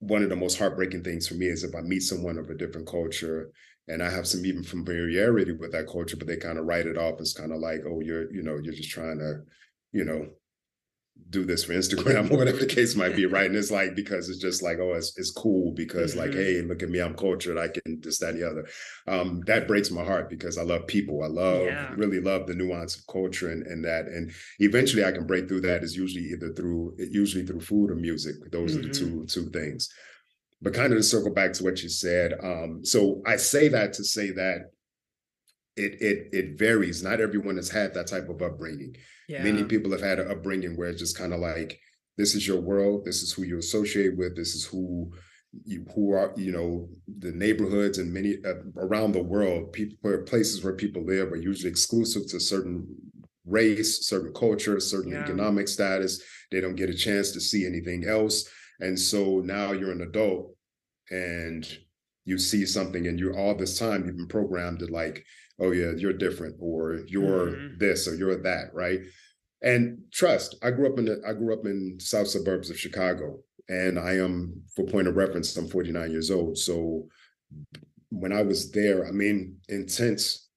[0.00, 2.56] one of the most heartbreaking things for me is if I meet someone of a
[2.56, 3.52] different culture
[3.86, 6.98] and I have some even familiarity with that culture, but they kind of write it
[6.98, 9.42] off as kind of like, oh, you're, you know, you're just trying to,
[9.92, 10.26] you know,
[11.32, 13.46] do this for Instagram or whatever the case might be, right?
[13.46, 16.20] And it's like because it's just like, oh, it's, it's cool because mm-hmm.
[16.20, 18.68] like, hey, look at me, I'm cultured, I can this, that, and the other.
[19.08, 21.22] Um, that breaks my heart because I love people.
[21.22, 21.90] I love yeah.
[21.96, 24.06] really love the nuance of culture and, and that.
[24.06, 27.96] And eventually I can break through that is usually either through usually through food or
[27.96, 28.36] music.
[28.52, 28.80] Those mm-hmm.
[28.80, 29.20] are the mm-hmm.
[29.20, 29.88] two two things.
[30.60, 32.34] But kind of to circle back to what you said.
[32.40, 34.70] Um, so I say that to say that
[35.76, 37.02] it it it varies.
[37.02, 38.96] Not everyone has had that type of upbringing.
[39.28, 39.42] Yeah.
[39.42, 41.78] Many people have had an upbringing where it's just kind of like,
[42.18, 45.12] this is your world, this is who you associate with, this is who
[45.64, 50.64] you who are you know the neighborhoods and many uh, around the world people places
[50.64, 52.86] where people live are usually exclusive to certain
[53.44, 55.20] race certain culture certain yeah.
[55.20, 58.48] economic status they don't get a chance to see anything else
[58.80, 60.56] and so now you're an adult
[61.10, 61.78] and
[62.24, 65.24] you see something and you're all this time you've been programmed to like
[65.60, 67.78] oh yeah, you're different, or you're mm-hmm.
[67.78, 69.00] this, or you're that, right?
[69.62, 70.56] And trust.
[70.62, 73.38] I grew up in the I grew up in south suburbs of Chicago,
[73.68, 76.58] and I am, for point of reference, I'm 49 years old.
[76.58, 77.08] So
[78.10, 80.48] when I was there, I mean, intense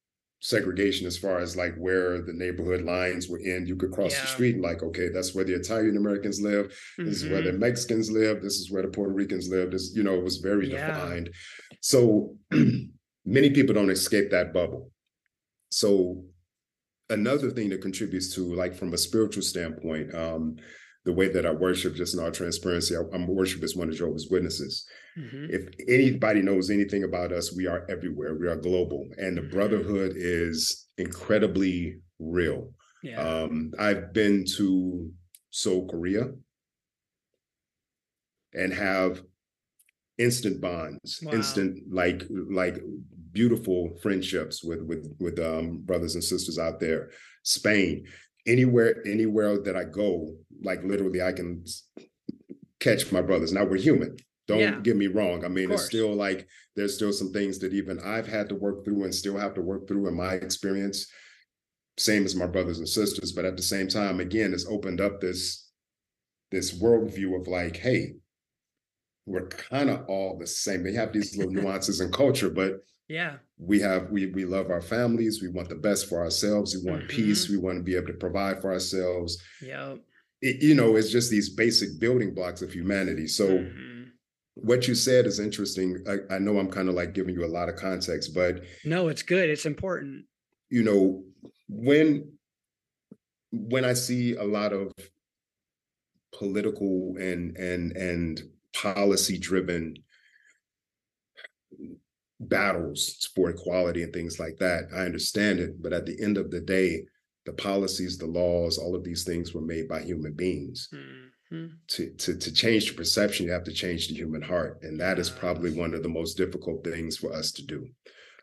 [0.46, 3.66] segregation as far as like where the neighborhood lines were in.
[3.66, 4.22] You could cross yeah.
[4.22, 6.68] the street and like, okay, that's where the Italian Americans live.
[6.68, 7.06] Mm-hmm.
[7.06, 7.62] This is where the mm-hmm.
[7.62, 8.44] Mexicans live.
[8.44, 9.72] This is where the Puerto Ricans live.
[9.72, 10.88] This, you know, it was very yeah.
[10.88, 11.32] defined.
[11.82, 12.36] So
[13.26, 14.92] many people don't escape that bubble.
[15.70, 16.24] So
[17.10, 20.58] another thing that contributes to like from a spiritual standpoint, um,
[21.06, 23.96] the way that I worship, just in all transparency, I, am worship as one of
[23.96, 24.88] Jehovah's Witnesses.
[25.18, 25.46] Mm-hmm.
[25.50, 28.36] If anybody knows anything about us, we are everywhere.
[28.36, 29.52] We are global, and the mm-hmm.
[29.52, 32.72] brotherhood is incredibly real.
[33.04, 33.22] Yeah.
[33.22, 35.12] Um, I've been to
[35.52, 36.32] Seoul, Korea,
[38.54, 39.22] and have
[40.18, 41.34] instant bonds, wow.
[41.34, 42.82] instant like like
[43.36, 47.12] beautiful friendships with with with um, brothers and sisters out there.
[47.44, 48.06] Spain,
[48.48, 51.64] anywhere anywhere that I go, like literally, I can
[52.80, 53.54] catch my brothers.
[53.54, 54.18] Now we're human.
[54.48, 54.80] Don't yeah.
[54.80, 55.44] get me wrong.
[55.44, 58.86] I mean, it's still like there's still some things that even I've had to work
[58.86, 61.08] through and still have to work through in my experience.
[61.98, 65.20] Same as my brothers and sisters, but at the same time, again, it's opened up
[65.20, 65.70] this
[66.52, 68.14] this worldview of like, hey,
[69.26, 70.84] we're kind of all the same.
[70.84, 73.36] They have these little nuances in culture, but yeah.
[73.58, 75.42] We have we we love our families.
[75.42, 76.76] We want the best for ourselves.
[76.76, 77.16] We want mm-hmm.
[77.16, 79.42] peace we want to be able to provide for ourselves.
[79.62, 79.96] Yeah
[80.42, 83.28] you know it's just these basic building blocks of humanity.
[83.28, 84.04] So mm-hmm.
[84.56, 86.04] what you said is interesting.
[86.08, 89.08] I, I know i'm kind of like giving you a lot of context but no
[89.08, 89.50] it's good.
[89.50, 90.26] It's important.
[90.70, 91.24] you know
[91.68, 92.32] when
[93.52, 94.92] when i see a lot of
[96.38, 98.42] political and and and
[98.74, 99.96] policy driven
[102.48, 104.86] battles for equality and things like that.
[104.94, 107.04] I understand it, but at the end of the day,
[107.46, 110.90] the policies, the laws, all of these things were made by human beings.
[110.94, 111.68] Mm-hmm.
[111.88, 115.20] To, to to change the perception, you have to change the human heart, and that
[115.20, 117.88] is probably one of the most difficult things for us to do.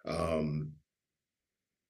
[0.07, 0.73] Um,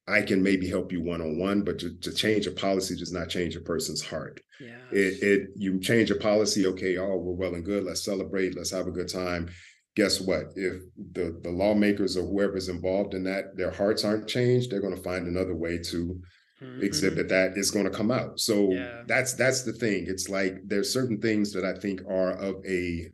[0.08, 3.12] I can maybe help you one on one, but to, to, change a policy does
[3.12, 4.40] not change a person's heart.
[4.58, 4.78] Yeah.
[4.90, 7.84] It, it you change a policy, okay, oh, we're well and good.
[7.84, 8.56] Let's celebrate.
[8.56, 9.48] Let's have a good time
[9.94, 10.52] guess what?
[10.56, 14.96] If the the lawmakers or whoever's involved in that, their hearts aren't changed, they're going
[14.96, 16.20] to find another way to
[16.62, 16.82] mm-hmm.
[16.82, 17.56] exhibit that.
[17.56, 18.40] It's going to come out.
[18.40, 19.02] So yeah.
[19.06, 20.06] that's that's the thing.
[20.08, 23.10] It's like there's certain things that I think are of a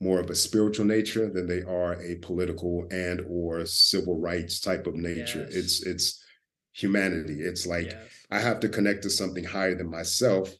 [0.00, 4.86] more of a spiritual nature than they are a political and or civil rights type
[4.86, 5.46] of nature.
[5.50, 5.56] Yes.
[5.56, 6.24] It's it's
[6.72, 7.40] humanity.
[7.40, 7.96] It's like yes.
[8.30, 10.52] I have to connect to something higher than myself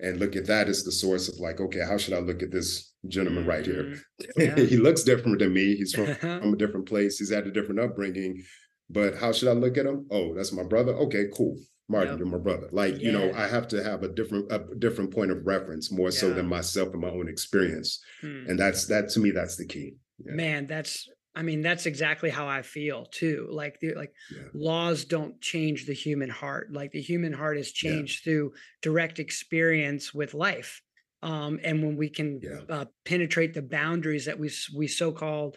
[0.00, 2.50] and look at that as the source of like, okay, how should I look at
[2.50, 3.84] this gentleman right here?
[3.84, 4.00] Mm-hmm.
[4.38, 4.56] Yeah.
[4.56, 5.76] he looks different than me.
[5.76, 7.18] He's from, from a different place.
[7.18, 8.42] He's had a different upbringing.
[8.90, 10.06] But how should I look at him?
[10.10, 10.92] Oh, that's my brother.
[10.94, 11.56] Okay, cool.
[11.88, 12.18] Martin, yep.
[12.18, 12.68] you're my brother.
[12.70, 13.06] Like, yeah.
[13.06, 16.18] you know, I have to have a different a different point of reference more yeah.
[16.18, 18.02] so than myself and my own experience.
[18.20, 18.44] Hmm.
[18.48, 19.94] And that's that to me, that's the key.
[20.24, 20.32] Yeah.
[20.34, 23.48] Man, that's I mean, that's exactly how I feel too.
[23.50, 24.12] Like the like
[24.52, 26.72] laws don't change the human heart.
[26.72, 30.82] Like the human heart is changed through direct experience with life.
[31.22, 35.56] Um, and when we can uh, penetrate the boundaries that we we so called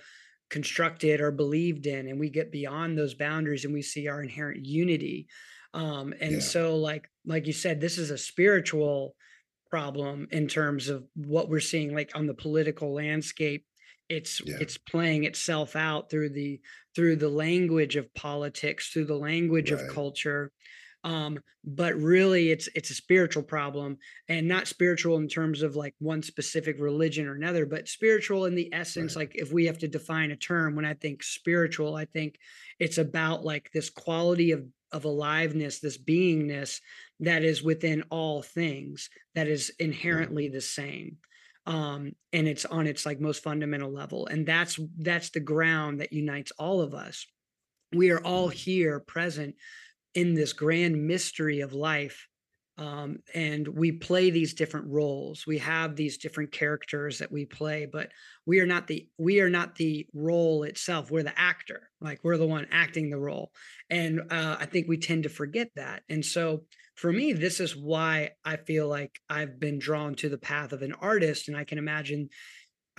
[0.51, 4.65] constructed or believed in and we get beyond those boundaries and we see our inherent
[4.65, 5.25] unity
[5.73, 6.39] um and yeah.
[6.39, 9.15] so like like you said this is a spiritual
[9.69, 13.65] problem in terms of what we're seeing like on the political landscape
[14.09, 14.57] it's yeah.
[14.59, 16.59] it's playing itself out through the
[16.93, 19.81] through the language of politics through the language right.
[19.81, 20.51] of culture
[21.03, 25.95] um but really it's it's a spiritual problem and not spiritual in terms of like
[25.99, 29.29] one specific religion or another but spiritual in the essence right.
[29.29, 32.37] like if we have to define a term when i think spiritual i think
[32.79, 36.79] it's about like this quality of of aliveness this beingness
[37.19, 41.17] that is within all things that is inherently the same
[41.65, 46.13] um and it's on its like most fundamental level and that's that's the ground that
[46.13, 47.27] unites all of us.
[47.93, 49.55] We are all here present
[50.13, 52.27] in this grand mystery of life
[52.77, 55.45] um, and we play these different roles.
[55.45, 58.09] We have these different characters that we play but
[58.45, 61.11] we are not the we are not the role itself.
[61.11, 63.51] We're the actor like we're the one acting the role
[63.89, 66.63] and uh, i think we tend to forget that and so
[66.95, 70.81] for me this is why i feel like i've been drawn to the path of
[70.81, 72.27] an artist and i can imagine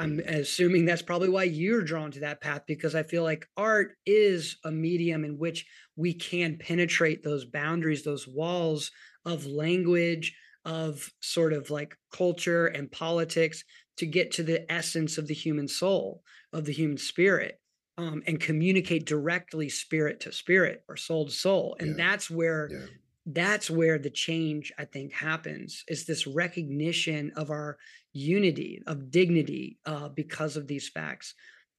[0.02, 3.92] I'm assuming that's probably why you're drawn to that path because I feel like art
[4.04, 8.90] is a medium in which we can penetrate those boundaries, those walls
[9.24, 10.34] of language,
[10.64, 13.64] of sort of like culture and politics
[13.98, 17.60] to get to the essence of the human soul, of the human spirit,
[17.98, 21.76] um, and communicate directly spirit to spirit or soul to soul.
[21.78, 22.06] And yeah.
[22.06, 22.86] that's where yeah
[23.26, 27.78] that's where the change i think happens is this recognition of our
[28.12, 31.34] unity of dignity uh, because of these facts.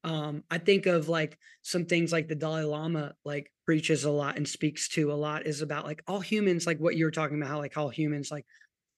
[0.05, 4.35] Um, i think of like some things like the dalai lama like preaches a lot
[4.35, 7.37] and speaks to a lot is about like all humans like what you were talking
[7.37, 8.45] about how like all humans like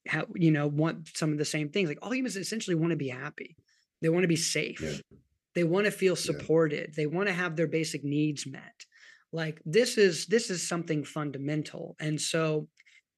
[0.08, 1.90] how you know want some of the same things.
[1.90, 3.56] Like all humans essentially want to be happy.
[4.02, 4.82] They want to be safe.
[4.82, 5.18] Yeah.
[5.56, 6.90] they want to feel supported.
[6.90, 6.94] Yeah.
[6.96, 8.86] they want to have their basic needs met.
[9.32, 11.96] Like this is this is something fundamental.
[12.00, 12.68] And so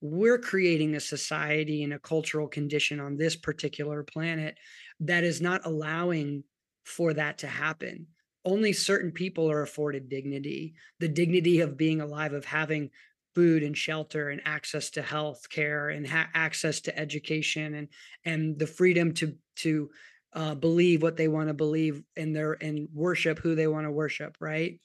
[0.01, 4.57] we're creating a society and a cultural condition on this particular planet
[4.99, 6.43] that is not allowing
[6.85, 8.07] for that to happen
[8.45, 12.89] only certain people are afforded dignity the dignity of being alive of having
[13.37, 17.87] food and shelter and access to health care and ha- access to education and
[18.25, 19.91] and the freedom to to
[20.33, 23.91] uh, believe what they want to believe in their and worship who they want to
[23.91, 24.79] worship right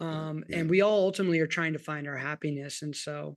[0.00, 0.58] um, yeah.
[0.58, 3.36] and we all ultimately are trying to find our happiness and so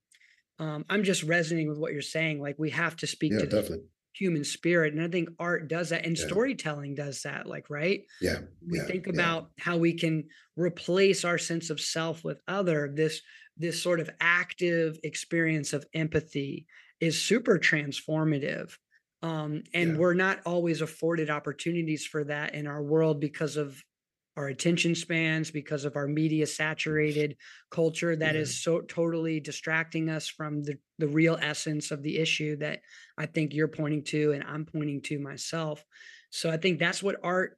[0.62, 3.46] um, i'm just resonating with what you're saying like we have to speak yeah, to
[3.46, 3.78] definitely.
[3.78, 6.26] the human spirit and i think art does that and yeah.
[6.26, 10.24] storytelling does that like right yeah we think about how we can
[10.56, 13.22] replace our sense of self with other this
[13.58, 16.66] this sort of active experience of empathy
[17.00, 18.78] is super transformative
[19.24, 23.84] um, and we're not always afforded opportunities for that in our world because of
[24.38, 27.36] our attention spans because of our media saturated
[27.70, 28.42] culture that yeah.
[28.42, 32.80] is so totally distracting us from the, the real essence of the issue that
[33.18, 35.84] I think you're pointing to and I'm pointing to myself.
[36.30, 37.58] So I think that's what art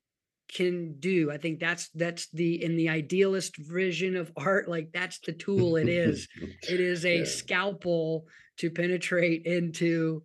[0.51, 1.31] can do.
[1.31, 5.75] I think that's that's the in the idealist vision of art, like that's the tool
[5.75, 6.27] it is.
[6.69, 7.25] it is a yeah.
[7.25, 8.25] scalpel
[8.57, 10.23] to penetrate into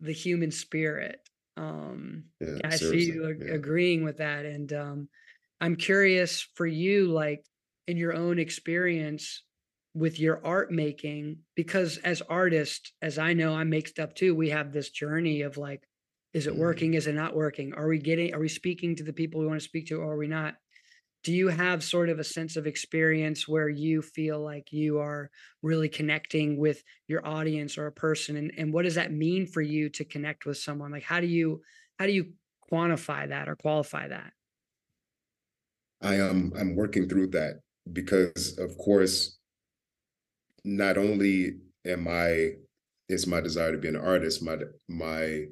[0.00, 1.20] the human spirit.
[1.56, 4.44] Um yeah, I see you agreeing with that.
[4.44, 5.08] And um
[5.64, 7.42] I'm curious for you, like
[7.86, 9.42] in your own experience
[9.94, 14.34] with your art making, because as artists, as I know, I make stuff too.
[14.34, 15.82] We have this journey of like,
[16.34, 16.60] is it mm-hmm.
[16.60, 16.92] working?
[16.92, 17.72] Is it not working?
[17.72, 20.12] Are we getting, are we speaking to the people we want to speak to, or
[20.12, 20.56] are we not?
[21.22, 25.30] Do you have sort of a sense of experience where you feel like you are
[25.62, 28.36] really connecting with your audience or a person?
[28.36, 30.92] And, and what does that mean for you to connect with someone?
[30.92, 31.62] Like, how do you,
[31.98, 32.34] how do you
[32.70, 34.34] quantify that or qualify that?
[36.04, 37.60] I am I'm working through that
[37.92, 39.38] because of course
[40.64, 42.52] not only am I
[43.08, 45.44] is my desire to be an artist, my my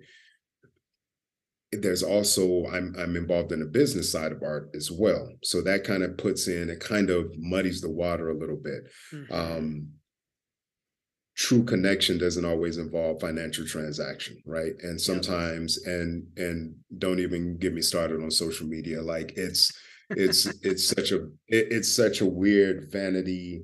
[1.72, 5.32] there's also I'm I'm involved in the business side of art as well.
[5.42, 8.84] So that kind of puts in it kind of muddies the water a little bit.
[9.12, 9.34] Mm-hmm.
[9.34, 9.88] Um
[11.34, 17.72] true connection doesn't always involve financial transaction right and sometimes and and don't even get
[17.72, 19.72] me started on social media like it's
[20.16, 23.62] it's it's such a it, it's such a weird vanity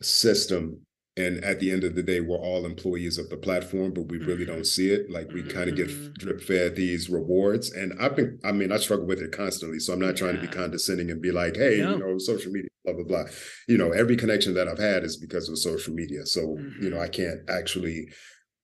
[0.00, 0.80] system
[1.16, 4.18] and at the end of the day we're all employees of the platform but we
[4.18, 4.64] really don't mm-hmm.
[4.64, 6.12] see it like we kind of get mm-hmm.
[6.14, 9.92] drip fed these rewards and i've been i mean i struggle with it constantly so
[9.92, 10.12] i'm not yeah.
[10.12, 11.92] trying to be condescending and be like hey no.
[11.92, 13.24] you know social media blah blah blah
[13.68, 16.82] you know every connection that i've had is because of social media so mm-hmm.
[16.82, 17.22] you know i mm-hmm.
[17.22, 18.08] can't actually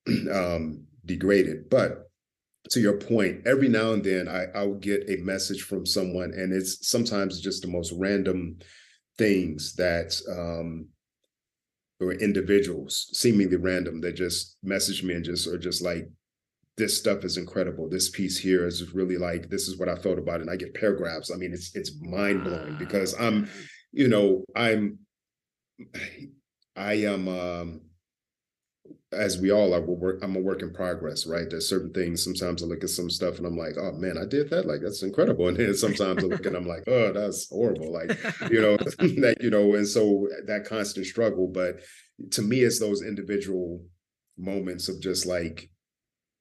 [0.33, 2.08] um degrade it but
[2.71, 6.53] to your point every now and then i i'll get a message from someone and
[6.53, 8.57] it's sometimes just the most random
[9.17, 10.87] things that um
[12.01, 16.09] or individuals seemingly random that just message me and just are just like
[16.79, 17.89] this stuff is incredible.
[17.89, 20.43] This piece here is really like this is what i felt about it.
[20.43, 21.31] And i get paragraphs.
[21.31, 23.51] I mean it's it's mind-blowing because i'm
[23.93, 24.99] you know i'm
[26.77, 27.81] i am um
[29.13, 31.49] as we all are, we're work, I'm a work in progress, right?
[31.49, 32.23] There's certain things.
[32.23, 34.67] Sometimes I look at some stuff and I'm like, oh man, I did that.
[34.67, 35.49] Like that's incredible.
[35.49, 37.91] And then sometimes I look and I'm like, oh, that's horrible.
[37.91, 38.11] Like,
[38.51, 41.49] you know, that, you know, and so that constant struggle.
[41.49, 41.81] But
[42.33, 43.83] to me, it's those individual
[44.37, 45.71] moments of just like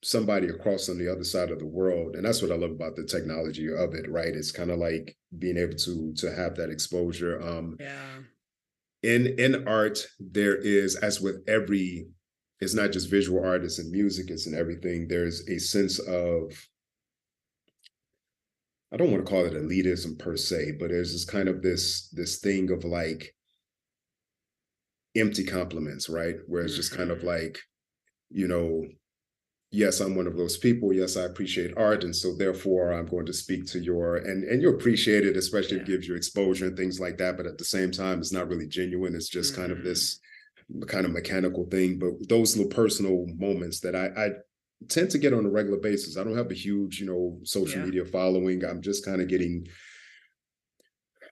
[0.04, 2.16] somebody across on the other side of the world.
[2.16, 4.36] And that's what I love about the technology of it, right?
[4.36, 7.42] It's kind of like being able to to have that exposure.
[7.42, 8.18] Um yeah.
[9.04, 12.08] In in art, there is, as with every
[12.60, 15.08] it's not just visual artists and music, it's in everything.
[15.08, 16.54] There's a sense of
[18.92, 22.10] I don't want to call it elitism per se, but there's this kind of this
[22.10, 23.36] this thing of like
[25.16, 26.36] empty compliments, right?
[26.48, 27.28] Where it's just kind of mm-hmm.
[27.28, 27.60] like,
[28.30, 28.86] you know,
[29.72, 30.94] yes, I'm one of those people.
[30.94, 34.62] Yes, I appreciate art, and so therefore I'm going to speak to your and and
[34.62, 35.84] you appreciate it, especially yeah.
[35.84, 37.36] if it gives you exposure and things like that.
[37.36, 39.16] But at the same time, it's not really genuine.
[39.16, 39.62] It's just mm-hmm.
[39.62, 39.88] kind of mm-hmm.
[39.88, 40.20] this
[40.88, 44.30] kind of mechanical thing, but those little personal moments that I, I
[44.90, 46.18] tend to get on a regular basis.
[46.18, 47.86] I don't have a huge, you know, social yeah.
[47.86, 48.64] media following.
[48.64, 49.68] I'm just kind of getting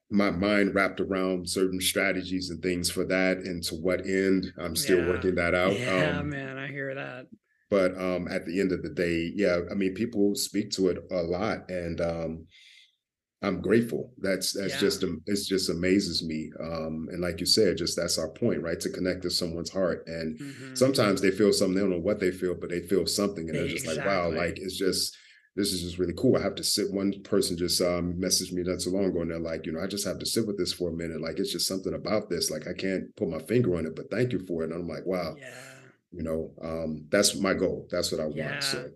[0.10, 4.76] my mind wrapped around certain strategies and things for that and to what end i'm
[4.76, 5.08] still yeah.
[5.08, 7.26] working that out yeah um, man i hear that
[7.72, 11.00] but um at the end of the day yeah i mean people speak to it
[11.12, 12.46] a lot and um
[13.46, 14.12] I'm grateful.
[14.18, 14.80] That's that's yeah.
[14.80, 16.52] just it's just amazes me.
[16.60, 18.80] Um, and like you said, just that's our point, right?
[18.80, 20.04] To connect to someone's heart.
[20.08, 20.76] And mm-hmm.
[20.76, 23.58] sometimes they feel something, they don't know what they feel, but they feel something, and
[23.58, 24.04] they're just exactly.
[24.04, 25.16] like, wow, like it's just
[25.56, 26.36] this is just really cool.
[26.36, 26.92] I have to sit.
[26.92, 29.82] One person just um messaged me not so long ago, and they're like, you know,
[29.82, 31.22] I just have to sit with this for a minute.
[31.22, 32.50] Like it's just something about this.
[32.50, 34.72] Like I can't put my finger on it, but thank you for it.
[34.72, 35.48] And I'm like, wow, yeah.
[36.12, 37.88] you know, um, that's my goal.
[37.92, 38.52] That's what I yeah.
[38.52, 38.64] want.
[38.64, 38.90] So.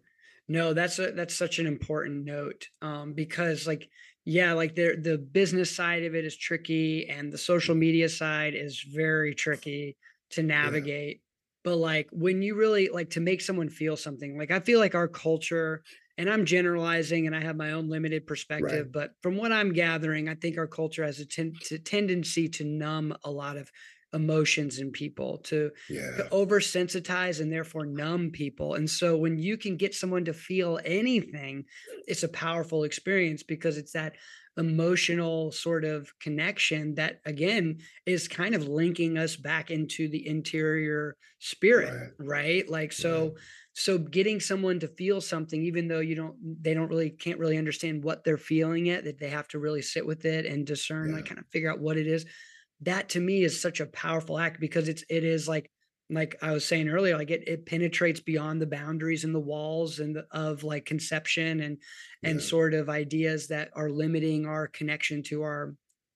[0.50, 3.88] No, that's a that's such an important note um, because like
[4.30, 8.54] yeah like the the business side of it is tricky and the social media side
[8.54, 9.98] is very tricky
[10.30, 11.64] to navigate yeah.
[11.64, 14.94] but like when you really like to make someone feel something like i feel like
[14.94, 15.82] our culture
[16.20, 18.92] and i'm generalizing and i have my own limited perspective right.
[18.92, 23.16] but from what i'm gathering i think our culture has a ten- tendency to numb
[23.24, 23.72] a lot of
[24.14, 26.18] emotions in people to, yeah.
[26.18, 30.80] to oversensitize and therefore numb people and so when you can get someone to feel
[30.84, 31.64] anything
[32.08, 34.16] it's a powerful experience because it's that
[34.60, 41.16] emotional sort of connection that again is kind of linking us back into the interior
[41.40, 42.70] spirit right, right?
[42.70, 43.34] like so right.
[43.74, 47.58] so getting someone to feel something even though you don't they don't really can't really
[47.58, 51.10] understand what they're feeling it that they have to really sit with it and discern
[51.10, 51.16] yeah.
[51.16, 52.26] like kind of figure out what it is
[52.82, 55.70] that to me is such a powerful act because it's it is like
[56.12, 60.00] like I was saying earlier, like it it penetrates beyond the boundaries and the walls
[60.00, 61.78] and the, of like conception and
[62.24, 62.32] yeah.
[62.32, 65.76] and sort of ideas that are limiting our connection to our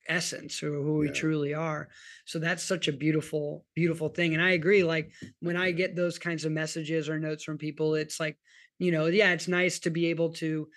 [0.10, 1.12] essence or who yeah.
[1.12, 1.90] we truly are.
[2.26, 4.34] So that's such a beautiful beautiful thing.
[4.34, 4.84] And I agree.
[4.84, 5.12] Like
[5.42, 8.38] when I get those kinds of messages or notes from people, it's like
[8.80, 10.68] you know, yeah, it's nice to be able to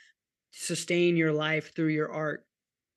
[0.51, 2.47] sustain your life through your art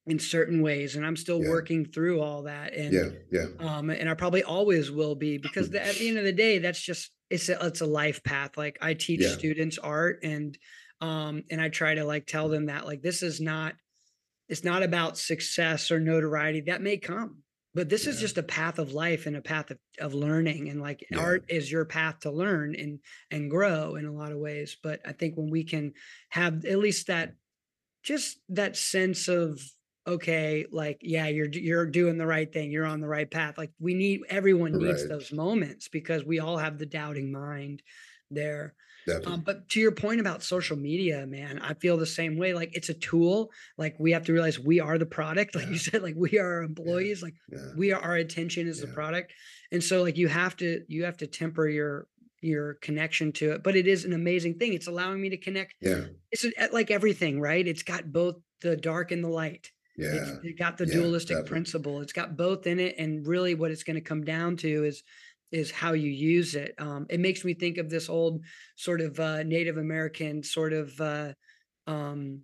[0.09, 1.49] in certain ways and i'm still yeah.
[1.49, 5.69] working through all that and yeah yeah um and i probably always will be because
[5.69, 8.57] the, at the end of the day that's just it's a, it's a life path
[8.57, 9.29] like i teach yeah.
[9.29, 10.57] students art and
[10.99, 13.75] um and i try to like tell them that like this is not
[14.47, 17.43] it's not about success or notoriety that may come
[17.75, 18.11] but this yeah.
[18.11, 21.45] is just a path of life and a path of, of learning and like art
[21.49, 22.99] is your path to learn and
[23.29, 25.93] and grow in a lot of ways but i think when we can
[26.29, 27.35] have at least that
[28.03, 29.61] just that sense of
[30.09, 33.71] okay like yeah you're you're doing the right thing you're on the right path like
[33.79, 35.09] we need everyone needs right.
[35.09, 37.81] those moments because we all have the doubting mind
[38.31, 38.73] there
[39.25, 42.75] um, but to your point about social media man i feel the same way like
[42.75, 45.71] it's a tool like we have to realize we are the product like yeah.
[45.71, 47.25] you said like we are employees yeah.
[47.25, 47.71] like yeah.
[47.77, 49.31] we are our attention is the product
[49.71, 52.07] and so like you have to you have to temper your
[52.41, 55.73] your connection to it but it is an amazing thing it's allowing me to connect
[55.81, 60.13] yeah it's like everything right it's got both the dark and the light yeah.
[60.13, 61.49] It's, it got the yeah, dualistic definitely.
[61.49, 62.01] principle.
[62.01, 62.95] It's got both in it.
[62.97, 65.03] And really what it's going to come down to is
[65.51, 66.75] is how you use it.
[66.77, 68.43] Um, it makes me think of this old
[68.75, 71.33] sort of uh, Native American sort of uh,
[71.87, 72.41] um,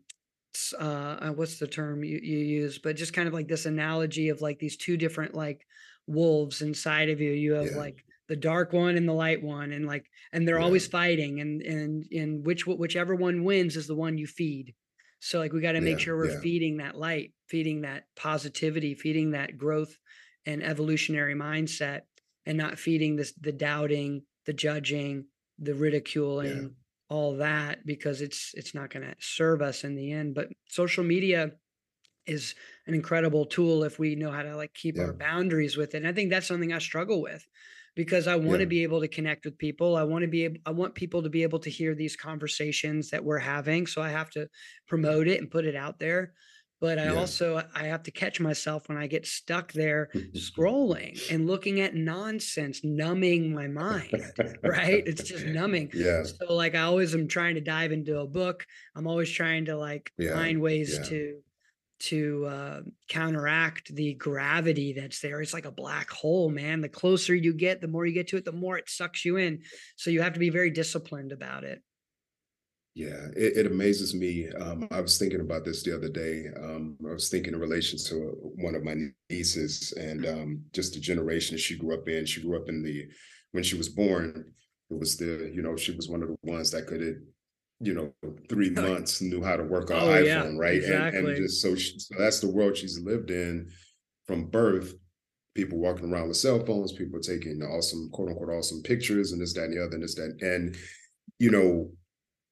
[0.79, 4.29] uh, uh, what's the term you, you use, but just kind of like this analogy
[4.29, 5.65] of like these two different like
[6.07, 7.31] wolves inside of you.
[7.31, 7.77] You have yeah.
[7.77, 10.65] like the dark one and the light one, and like and they're yeah.
[10.65, 14.73] always fighting, and and and which whichever one wins is the one you feed.
[15.25, 18.93] So like we got to make yeah, sure we're feeding that light, feeding that positivity,
[18.93, 19.97] feeding that growth
[20.45, 22.01] and evolutionary mindset
[22.45, 25.25] and not feeding this the doubting, the judging,
[25.57, 26.67] the ridiculing, yeah.
[27.09, 30.35] all that because it's it's not going to serve us in the end.
[30.35, 31.53] But social media
[32.27, 32.53] is
[32.85, 35.05] an incredible tool if we know how to like keep yeah.
[35.05, 35.97] our boundaries with it.
[35.97, 37.43] And I think that's something I struggle with
[37.95, 38.65] because I want yeah.
[38.65, 39.95] to be able to connect with people.
[39.95, 43.09] I want to be able, I want people to be able to hear these conversations
[43.09, 43.87] that we're having.
[43.87, 44.47] So I have to
[44.87, 46.33] promote it and put it out there
[46.81, 47.15] but i yeah.
[47.15, 50.37] also i have to catch myself when i get stuck there mm-hmm.
[50.37, 54.11] scrolling and looking at nonsense numbing my mind
[54.63, 58.27] right it's just numbing yeah so like i always am trying to dive into a
[58.27, 58.65] book
[58.95, 60.33] i'm always trying to like yeah.
[60.33, 61.39] find ways to
[61.99, 67.33] to uh, counteract the gravity that's there it's like a black hole man the closer
[67.33, 69.61] you get the more you get to it the more it sucks you in
[69.95, 71.81] so you have to be very disciplined about it
[72.95, 74.47] yeah, it, it amazes me.
[74.49, 76.45] Um, I was thinking about this the other day.
[76.55, 78.95] Um, I was thinking in relation to one of my
[79.29, 82.25] nieces and um, just the generation she grew up in.
[82.25, 83.05] She grew up in the
[83.51, 84.45] when she was born.
[84.89, 87.01] It was the you know she was one of the ones that could
[87.79, 88.13] you know
[88.49, 90.75] three months knew how to work on oh, iPhone, yeah, right?
[90.75, 91.19] Exactly.
[91.19, 93.69] And, and just so, she, so that's the world she's lived in
[94.27, 94.93] from birth
[95.55, 99.53] people walking around with cell phones, people taking awesome, quote unquote, awesome pictures and this,
[99.53, 100.37] that, and the other, and this, that.
[100.41, 100.75] And,
[101.39, 101.89] you know,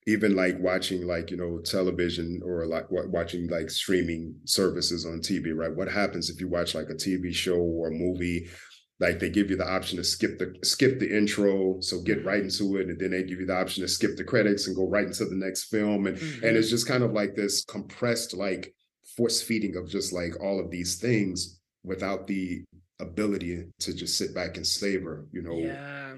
[0.07, 5.55] even like watching like you know television or like watching like streaming services on tv
[5.55, 8.45] right what happens if you watch like a tv show or a movie
[8.99, 12.43] like they give you the option to skip the skip the intro so get right
[12.43, 14.87] into it and then they give you the option to skip the credits and go
[14.87, 16.45] right into the next film and mm-hmm.
[16.45, 18.73] and it's just kind of like this compressed like
[19.17, 22.63] force feeding of just like all of these things without the
[22.99, 26.13] ability to just sit back and savor you know yeah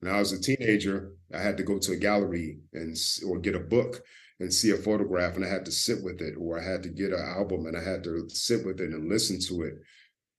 [0.00, 3.54] when I was a teenager, I had to go to a gallery and or get
[3.54, 4.02] a book
[4.40, 6.88] and see a photograph, and I had to sit with it, or I had to
[6.88, 9.74] get an album and I had to sit with it and listen to it.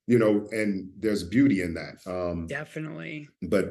[0.09, 1.95] You know, and there's beauty in that.
[2.05, 3.29] Um, Definitely.
[3.43, 3.65] But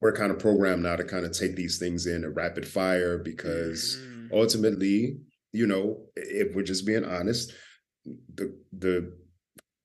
[0.00, 3.18] we're kind of programmed now to kind of take these things in a rapid fire
[3.18, 4.30] because mm.
[4.32, 5.18] ultimately,
[5.52, 7.52] you know, if we're just being honest,
[8.34, 9.12] the the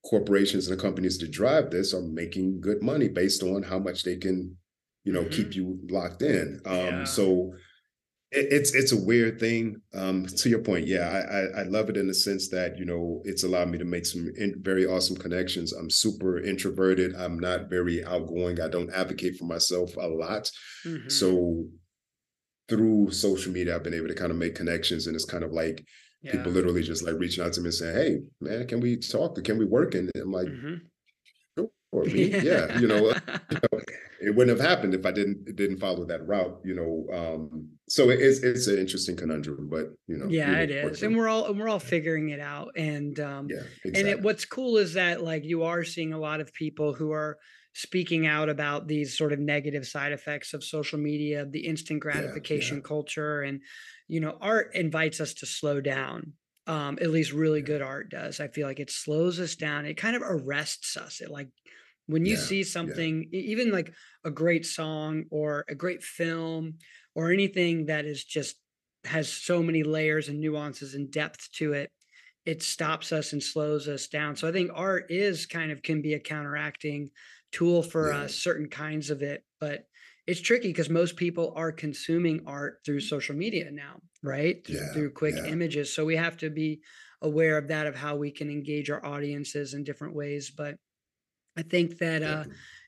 [0.06, 4.04] corporations and the companies that drive this are making good money based on how much
[4.04, 4.56] they can
[5.04, 5.32] you know, mm-hmm.
[5.32, 6.62] keep you locked in.
[6.66, 7.04] Um, yeah.
[7.04, 7.54] So
[8.34, 9.82] it's it's a weird thing.
[9.94, 12.86] Um, to your point, yeah, I, I, I love it in the sense that you
[12.86, 15.72] know it's allowed me to make some in, very awesome connections.
[15.72, 17.16] I'm super introverted.
[17.16, 18.60] I'm not very outgoing.
[18.60, 20.50] I don't advocate for myself a lot.
[20.86, 21.10] Mm-hmm.
[21.10, 21.66] So
[22.70, 25.52] through social media, I've been able to kind of make connections, and it's kind of
[25.52, 25.86] like
[26.22, 26.32] yeah.
[26.32, 29.42] people literally just like reaching out to me and saying, "Hey, man, can we talk?
[29.44, 30.76] Can we work?" And I'm like, mm-hmm
[31.94, 32.34] or me.
[32.44, 33.14] Yeah, you know,
[33.52, 33.80] you know,
[34.20, 36.60] it wouldn't have happened if I didn't didn't follow that route.
[36.64, 41.04] You know, um, so it's it's an interesting conundrum, but you know, yeah, it is,
[41.04, 42.72] and we're all and we're all figuring it out.
[42.76, 44.00] And um, yeah, exactly.
[44.00, 47.12] and it, what's cool is that like you are seeing a lot of people who
[47.12, 47.38] are
[47.74, 52.78] speaking out about these sort of negative side effects of social media, the instant gratification
[52.78, 52.88] yeah, yeah.
[52.88, 53.62] culture, and
[54.08, 56.34] you know, art invites us to slow down
[56.66, 59.98] um at least really good art does i feel like it slows us down it
[59.98, 61.50] kind of arrests us it like
[62.08, 63.42] when you yeah, see something yeah.
[63.42, 63.94] even like
[64.24, 66.76] a great song or a great film
[67.16, 68.56] or anything that is just
[69.06, 71.92] has so many layers and nuances and depth to it
[72.46, 76.02] it stops us and slows us down so i think art is kind of can
[76.02, 77.10] be a counteracting
[77.52, 78.20] tool for yeah.
[78.20, 79.86] uh, certain kinds of it but
[80.26, 85.12] it's tricky because most people are consuming art through social media now right yeah, through
[85.12, 85.46] quick yeah.
[85.46, 86.82] images so we have to be
[87.22, 90.76] aware of that of how we can engage our audiences in different ways but
[91.58, 92.46] I think that uh,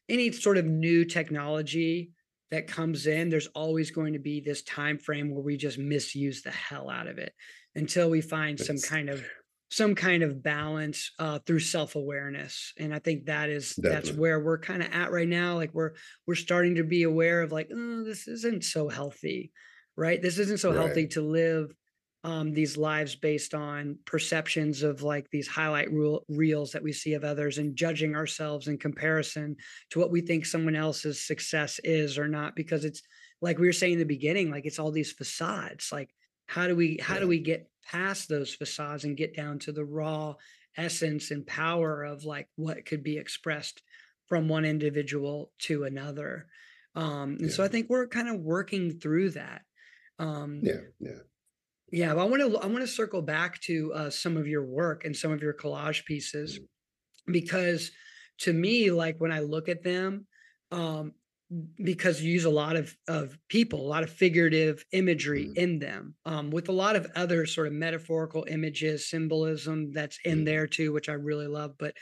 [0.09, 2.11] any sort of new technology
[2.51, 6.41] that comes in, there's always going to be this time frame where we just misuse
[6.41, 7.33] the hell out of it
[7.75, 9.23] until we find some kind of
[9.71, 13.89] some kind of balance uh, through self-awareness and i think that is Definitely.
[13.89, 15.93] that's where we're kind of at right now like we're
[16.27, 19.51] we're starting to be aware of like oh, this isn't so healthy
[19.97, 20.77] right this isn't so right.
[20.77, 21.73] healthy to live
[22.25, 27.13] um, these lives based on perceptions of like these highlight reel, reels that we see
[27.13, 29.55] of others and judging ourselves in comparison
[29.91, 33.03] to what we think someone else's success is or not because it's
[33.41, 36.09] like we were saying in the beginning like it's all these facades like
[36.47, 39.85] how do we how do we get past those facades and get down to the
[39.85, 40.33] raw
[40.77, 43.83] essence and power of like what could be expressed
[44.27, 46.47] from one individual to another.
[46.95, 47.49] Um, and yeah.
[47.49, 49.61] so I think we're kind of working through that.
[50.17, 51.19] Um, yeah, yeah.
[51.91, 54.65] Yeah, but I want to I want to circle back to uh, some of your
[54.65, 57.31] work and some of your collage pieces mm-hmm.
[57.31, 57.91] because
[58.39, 60.25] to me, like when I look at them,
[60.71, 61.13] um,
[61.83, 65.57] because you use a lot of of people, a lot of figurative imagery mm.
[65.57, 70.39] in them, um, with a lot of other sort of metaphorical images, symbolism that's in
[70.39, 70.45] mm.
[70.45, 71.73] there too, which I really love.
[71.77, 71.93] But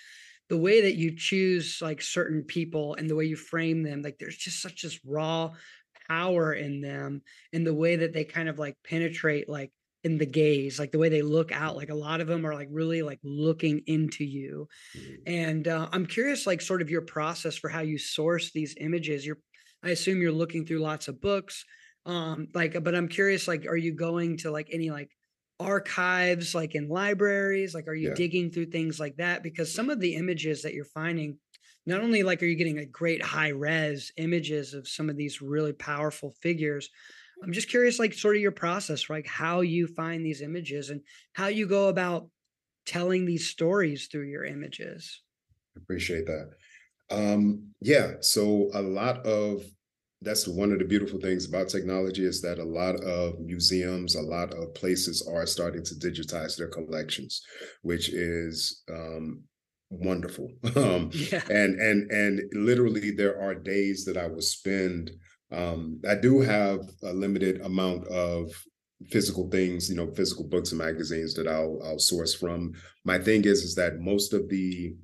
[0.50, 4.18] the way that you choose like certain people and the way you frame them, like
[4.18, 5.52] there's just such this raw
[6.14, 9.72] power in them, and the way that they kind of like penetrate like
[10.04, 12.54] in the gaze like the way they look out like a lot of them are
[12.54, 15.14] like really like looking into you mm-hmm.
[15.28, 19.26] and uh, i'm curious like sort of your process for how you source these images
[19.26, 19.40] you're
[19.82, 21.64] i assume you're looking through lots of books
[22.06, 25.10] um like but i'm curious like are you going to like any like
[25.60, 28.16] archives like in libraries like are you yeah.
[28.16, 31.38] digging through things like that because some of the images that you're finding
[31.86, 35.42] not only like are you getting a great high res images of some of these
[35.42, 36.90] really powerful figures
[37.44, 41.02] I'm just curious, like, sort of your process, like how you find these images and
[41.34, 42.30] how you go about
[42.86, 45.22] telling these stories through your images.
[45.76, 46.52] Appreciate that.
[47.10, 49.66] Um, yeah, so a lot of
[50.22, 54.22] that's one of the beautiful things about technology is that a lot of museums, a
[54.22, 57.42] lot of places are starting to digitize their collections,
[57.82, 59.44] which is um,
[59.90, 60.52] wonderful.
[60.76, 61.44] um, yeah.
[61.50, 65.12] And and and literally, there are days that I will spend
[65.54, 68.52] um, I do have a limited amount of
[69.10, 72.74] physical things, you know, physical books and magazines that I'll I'll source from.
[73.06, 74.96] My thing is is that most of the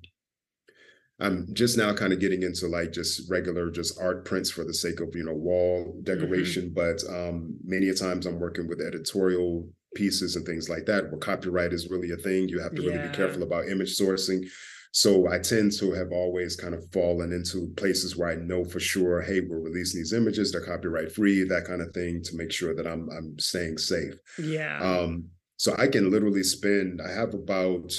[1.21, 4.73] I'm just now kind of getting into like just regular just art prints for the
[4.73, 6.03] sake of you know wall mm-hmm.
[6.03, 6.73] decoration, mm-hmm.
[6.73, 11.17] but um many a times I'm working with editorial pieces and things like that where
[11.19, 12.47] copyright is really a thing.
[12.47, 13.07] You have to really yeah.
[13.07, 14.47] be careful about image sourcing.
[14.91, 18.79] So I tend to have always kind of fallen into places where I know for
[18.79, 22.51] sure, hey, we're releasing these images, they're copyright free, that kind of thing, to make
[22.51, 24.15] sure that I'm I'm staying safe.
[24.39, 24.79] Yeah.
[24.81, 25.25] Um,
[25.57, 27.91] so I can literally spend, I have about,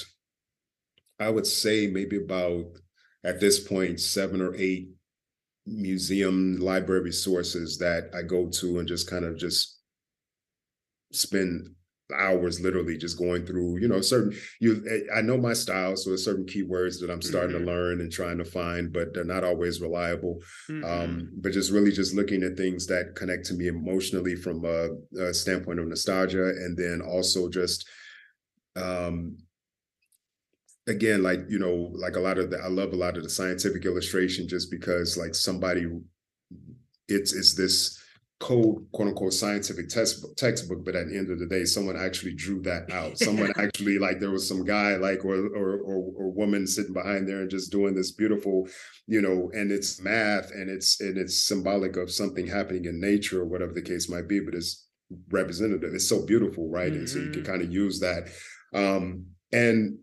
[1.20, 2.64] I would say maybe about
[3.22, 4.88] at this point, seven or eight
[5.66, 9.78] museum library sources that I go to and just kind of just
[11.12, 11.68] spend
[12.12, 16.10] hours literally just going through you know certain you eh, i know my style so
[16.10, 17.66] there's certain keywords that i'm starting mm-hmm.
[17.66, 20.38] to learn and trying to find but they're not always reliable
[20.68, 20.84] mm-hmm.
[20.84, 24.88] um, but just really just looking at things that connect to me emotionally from a,
[25.20, 27.88] a standpoint of nostalgia and then also just
[28.76, 29.36] um,
[30.86, 33.30] again like you know like a lot of the i love a lot of the
[33.30, 35.86] scientific illustration just because like somebody
[37.08, 37.99] it's it's this
[38.40, 42.32] code quote unquote scientific textbook textbook but at the end of the day someone actually
[42.34, 46.30] drew that out someone actually like there was some guy like or, or or or
[46.30, 48.66] woman sitting behind there and just doing this beautiful
[49.06, 53.42] you know and it's math and it's and it's symbolic of something happening in nature
[53.42, 54.88] or whatever the case might be but it's
[55.28, 57.00] representative it's so beautiful right mm-hmm.
[57.00, 57.52] and so you can mm-hmm.
[57.52, 58.26] kind of use that
[58.72, 59.98] um and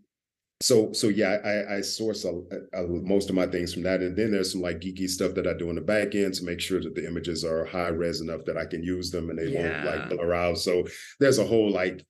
[0.59, 2.31] so so yeah i i source a,
[2.73, 5.45] a, most of my things from that and then there's some like geeky stuff that
[5.45, 8.21] i do in the back end to make sure that the images are high res
[8.21, 9.85] enough that i can use them and they yeah.
[9.85, 10.83] won't like blur out so
[11.19, 12.03] there's a whole like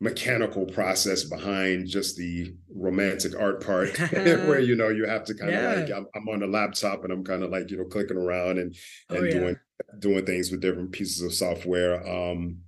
[0.00, 5.52] mechanical process behind just the romantic art part where you know you have to kind
[5.52, 5.72] of yeah.
[5.74, 8.58] like I'm, I'm, on a laptop and i'm kind of like you know clicking around
[8.58, 8.76] and
[9.10, 9.56] oh, and oh, doing
[9.98, 12.58] doing things with different pieces of software um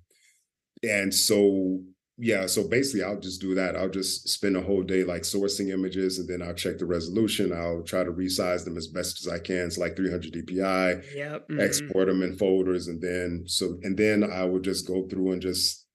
[0.82, 1.80] and so
[2.22, 3.76] yeah, so basically I'll just do that.
[3.76, 7.50] I'll just spend a whole day like sourcing images and then I'll check the resolution.
[7.50, 9.66] I'll try to resize them as best as I can.
[9.66, 11.14] It's like 300 DPI.
[11.14, 11.48] Yep.
[11.48, 11.60] Mm-hmm.
[11.60, 15.40] Export them in folders and then so and then I would just go through and
[15.40, 15.86] just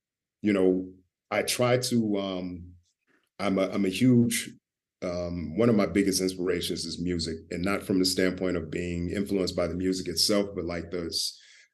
[0.42, 0.88] you know,
[1.30, 2.72] I try to um
[3.40, 4.50] I'm a I'm a huge
[5.04, 9.12] um, one of my biggest inspirations is music and not from the standpoint of being
[9.12, 11.14] influenced by the music itself, but like the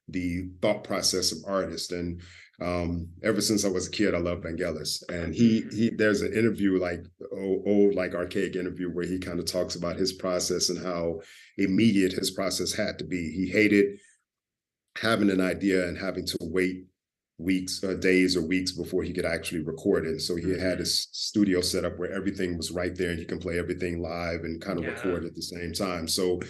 [0.08, 2.20] the thought process of artists and
[2.62, 5.90] um, ever since I was a kid, I love Vangelis, and he he.
[5.90, 9.96] There's an interview like old, old like archaic interview where he kind of talks about
[9.96, 11.20] his process and how
[11.58, 13.32] immediate his process had to be.
[13.32, 13.98] He hated
[14.96, 16.84] having an idea and having to wait
[17.38, 20.20] weeks or days or weeks before he could actually record it.
[20.20, 20.60] So he mm-hmm.
[20.60, 24.00] had his studio set up where everything was right there and he can play everything
[24.00, 24.90] live and kind of yeah.
[24.90, 26.06] record at the same time.
[26.06, 26.40] So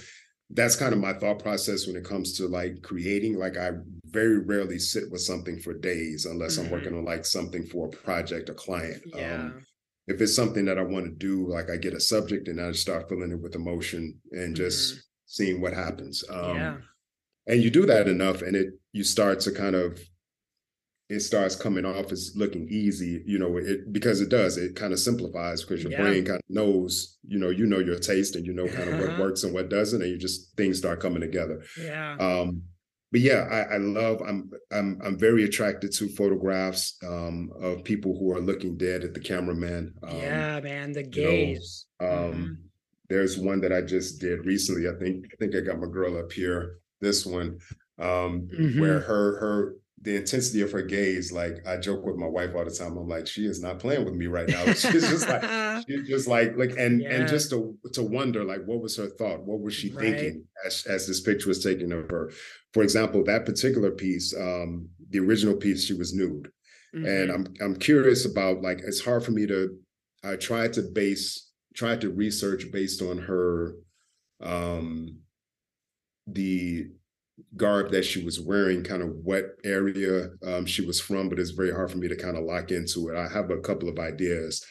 [0.55, 3.39] that's kind of my thought process when it comes to like creating.
[3.39, 3.71] Like I
[4.07, 6.67] very rarely sit with something for days unless mm-hmm.
[6.67, 9.03] I'm working on like something for a project, a client.
[9.07, 9.35] Yeah.
[9.35, 9.65] Um,
[10.09, 12.73] if it's something that I want to do, like I get a subject and I
[12.73, 15.01] start filling it with emotion and just mm-hmm.
[15.27, 16.25] seeing what happens.
[16.29, 16.77] Um, yeah.
[17.47, 19.99] And you do that enough, and it you start to kind of
[21.09, 24.93] it starts coming off as looking easy, you know, it because it does, it kind
[24.93, 26.01] of simplifies because your yeah.
[26.01, 29.01] brain kind of knows, you know, you know your taste and you know kind of
[29.01, 31.63] what works and what doesn't, and you just things start coming together.
[31.79, 32.17] Yeah.
[32.19, 32.63] Um,
[33.13, 34.23] but yeah, I, I, love.
[34.27, 39.13] I'm I'm I'm very attracted to photographs um, of people who are looking dead at
[39.13, 39.93] the cameraman.
[40.03, 41.87] Um, yeah, man, the gaze.
[42.01, 42.53] You know, um, mm-hmm.
[43.11, 44.89] There's one that I just did recently.
[44.89, 46.79] I think I think I got my girl up here.
[47.03, 47.59] This one,
[47.99, 48.81] um, mm-hmm.
[48.81, 52.65] where her her the intensity of her gaze, like I joke with my wife all
[52.65, 52.97] the time.
[52.97, 54.65] I'm like, she is not playing with me right now.
[54.73, 57.11] She's just like, she's just like, like, and yeah.
[57.15, 59.45] and just to to wonder, like, what was her thought?
[59.45, 60.01] What was she right.
[60.01, 62.33] thinking as as this picture was taken of her?
[62.75, 66.51] For example, that particular piece, um, the original piece, she was nude,
[66.95, 67.07] mm-hmm.
[67.07, 69.79] and I'm I'm curious about like it's hard for me to.
[70.25, 73.75] I tried to base, tried to research based on her,
[74.41, 75.19] um,
[76.29, 76.87] the
[77.57, 81.51] garb that she was wearing, kind of what area um, she was from, but it's
[81.51, 83.17] very hard for me to kind of lock into it.
[83.17, 84.65] I have a couple of ideas,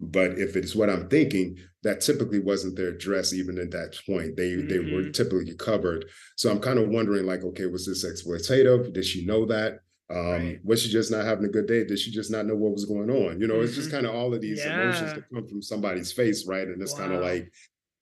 [0.00, 4.36] but if it's what I'm thinking, that typically wasn't their dress even at that point.
[4.36, 4.68] They mm-hmm.
[4.68, 5.12] they were mm-hmm.
[5.12, 6.06] typically covered.
[6.36, 8.92] So I'm kind of wondering, like, okay, was this exploitative?
[8.92, 9.80] Did she know that?
[10.10, 10.60] Um, right.
[10.62, 11.84] was she just not having a good day?
[11.84, 13.40] Did she just not know what was going on?
[13.40, 13.64] You know, mm-hmm.
[13.64, 13.96] it's just mm-hmm.
[13.96, 14.82] kind of all of these yeah.
[14.82, 16.66] emotions that come from somebody's face, right?
[16.66, 16.98] And it's wow.
[16.98, 17.50] kind of like,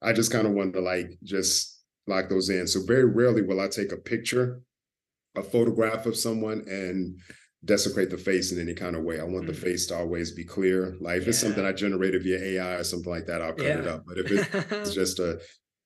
[0.00, 1.71] I just kind of want to like just
[2.06, 2.66] lock those in.
[2.66, 4.62] So very rarely will I take a picture,
[5.36, 7.18] a photograph of someone and
[7.64, 9.20] desecrate the face in any kind of way.
[9.20, 9.46] I want mm-hmm.
[9.46, 10.96] the face to always be clear.
[11.00, 11.28] Like if yeah.
[11.30, 13.78] it's something I generated via AI or something like that, I'll cut yeah.
[13.78, 14.04] it up.
[14.06, 15.40] But if it's just a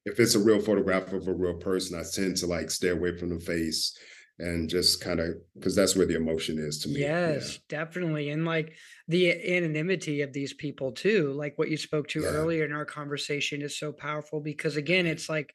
[0.05, 3.17] if it's a real photograph of a real person, I tend to like stay away
[3.17, 3.99] from the face
[4.39, 7.01] and just kind of because that's where the emotion is to me.
[7.01, 7.79] Yes, yeah.
[7.81, 8.31] definitely.
[8.31, 8.75] And like
[9.09, 13.63] the anonymity of these people too, like what you spoke to earlier in our conversation
[13.63, 15.53] is so powerful because again, it's like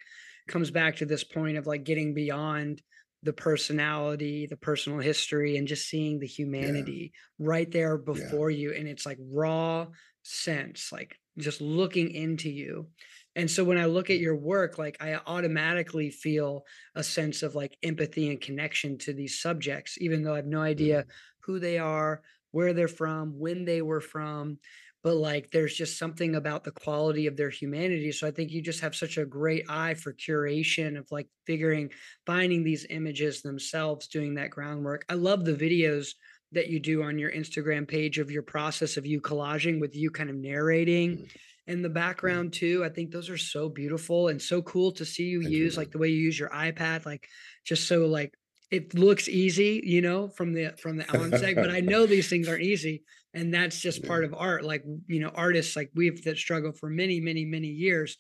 [0.48, 2.82] comes back to this point of like getting beyond
[3.24, 7.46] the personality, the personal history, and just seeing the humanity yeah.
[7.48, 8.58] right there before yeah.
[8.58, 8.74] you.
[8.74, 9.88] And it's like raw
[10.24, 12.88] sense, like just looking into you.
[13.36, 16.66] And so when I look at your work, like I automatically feel
[16.96, 20.62] a sense of like empathy and connection to these subjects, even though I have no
[20.62, 21.10] idea mm-hmm.
[21.52, 22.22] who they are,
[22.52, 24.58] where they're from, when they were from
[25.04, 28.62] but like there's just something about the quality of their humanity so i think you
[28.62, 31.90] just have such a great eye for curation of like figuring
[32.26, 36.10] finding these images themselves doing that groundwork i love the videos
[36.52, 40.10] that you do on your instagram page of your process of you collaging with you
[40.10, 41.30] kind of narrating mm.
[41.68, 41.94] in the mm.
[41.94, 45.54] background too i think those are so beautiful and so cool to see you Thank
[45.54, 45.80] use you.
[45.80, 47.28] like the way you use your ipad like
[47.66, 48.34] just so like
[48.72, 52.48] it looks easy, you know, from the from the onset, but I know these things
[52.48, 54.64] aren't easy, and that's just part of art.
[54.64, 58.18] Like you know, artists like we've that struggle for many, many, many years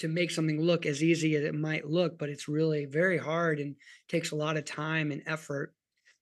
[0.00, 3.60] to make something look as easy as it might look, but it's really very hard
[3.60, 3.76] and
[4.08, 5.72] takes a lot of time and effort.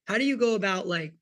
[0.07, 1.13] How do you go about like?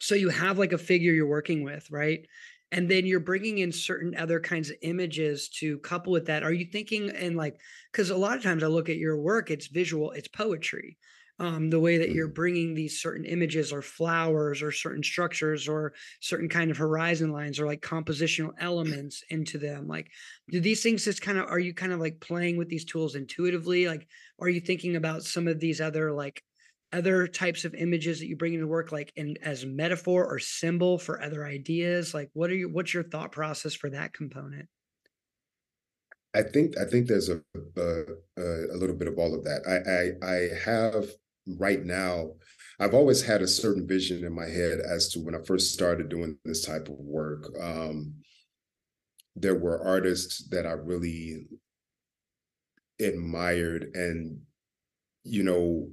[0.00, 2.26] So you have like a figure you're working with, right?
[2.72, 6.52] and then you're bringing in certain other kinds of images to couple with that are
[6.52, 7.60] you thinking and like
[7.92, 10.96] because a lot of times i look at your work it's visual it's poetry
[11.38, 12.34] um, the way that you're mm-hmm.
[12.34, 17.58] bringing these certain images or flowers or certain structures or certain kind of horizon lines
[17.58, 20.08] or like compositional elements into them like
[20.50, 23.14] do these things just kind of are you kind of like playing with these tools
[23.14, 24.06] intuitively like
[24.40, 26.42] are you thinking about some of these other like
[26.92, 30.98] other types of images that you bring into work like in as metaphor or symbol
[30.98, 34.68] for other ideas like what are you what's your thought process for that component
[36.34, 37.42] I think I think there's a,
[37.76, 38.04] a
[38.38, 39.60] a, little bit of all of that.
[39.68, 41.10] I I, I have
[41.46, 42.32] right now,
[42.78, 46.08] I've always had a certain vision in my head as to when I first started
[46.08, 47.50] doing this type of work.
[47.60, 48.14] Um,
[49.36, 51.46] there were artists that I really
[53.00, 54.40] admired, and
[55.24, 55.90] you know,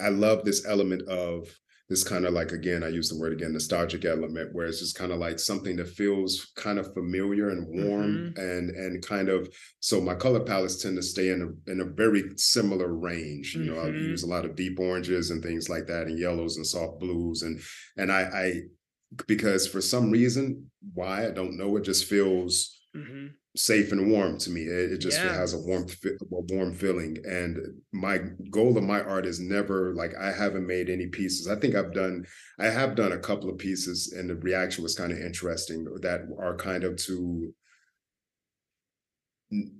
[0.00, 1.48] I love this element of
[1.90, 4.96] this kind of like again i use the word again nostalgic element where it's just
[4.96, 8.40] kind of like something that feels kind of familiar and warm mm-hmm.
[8.40, 11.84] and and kind of so my color palettes tend to stay in a in a
[11.84, 13.74] very similar range you mm-hmm.
[13.74, 16.66] know i use a lot of deep oranges and things like that and yellows and
[16.66, 17.60] soft blues and
[17.98, 18.60] and i i
[19.26, 23.26] because for some reason why i don't know it just feels mm-hmm
[23.56, 24.62] safe and warm to me.
[24.62, 25.34] It, it just yeah.
[25.34, 27.18] has a warm, a warm feeling.
[27.24, 27.58] And
[27.92, 28.18] my
[28.50, 31.48] goal of my art is never like I haven't made any pieces.
[31.48, 32.24] I think I've done,
[32.58, 35.84] I have done a couple of pieces, and the reaction was kind of interesting.
[36.00, 37.52] That are kind of to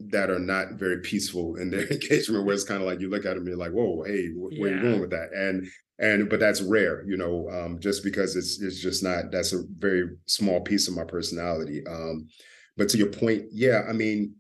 [0.09, 2.45] that are not very peaceful in their engagement.
[2.45, 4.61] Where it's kind of like you look at them, you're like, "Whoa, hey, wh- yeah.
[4.61, 5.69] where you going with that?" And
[6.01, 9.31] and but that's rare, you know, um, just because it's it's just not.
[9.31, 11.87] That's a very small piece of my personality.
[11.87, 12.29] Um,
[12.77, 14.35] but to your point, yeah, I mean,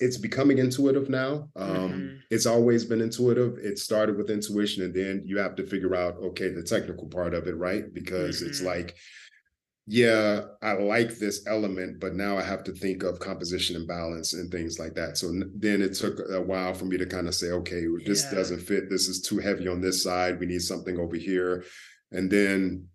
[0.00, 1.48] it's becoming intuitive now.
[1.54, 2.16] Um, mm-hmm.
[2.30, 3.58] It's always been intuitive.
[3.58, 7.34] It started with intuition, and then you have to figure out okay the technical part
[7.34, 7.92] of it, right?
[7.92, 8.48] Because mm-hmm.
[8.48, 8.96] it's like,
[9.86, 14.32] yeah, I like this element, but now I have to think of composition and balance
[14.32, 15.18] and things like that.
[15.18, 18.38] So then it took a while for me to kind of say, okay, this yeah.
[18.38, 18.88] doesn't fit.
[18.88, 20.40] This is too heavy on this side.
[20.40, 21.64] We need something over here,
[22.12, 22.88] and then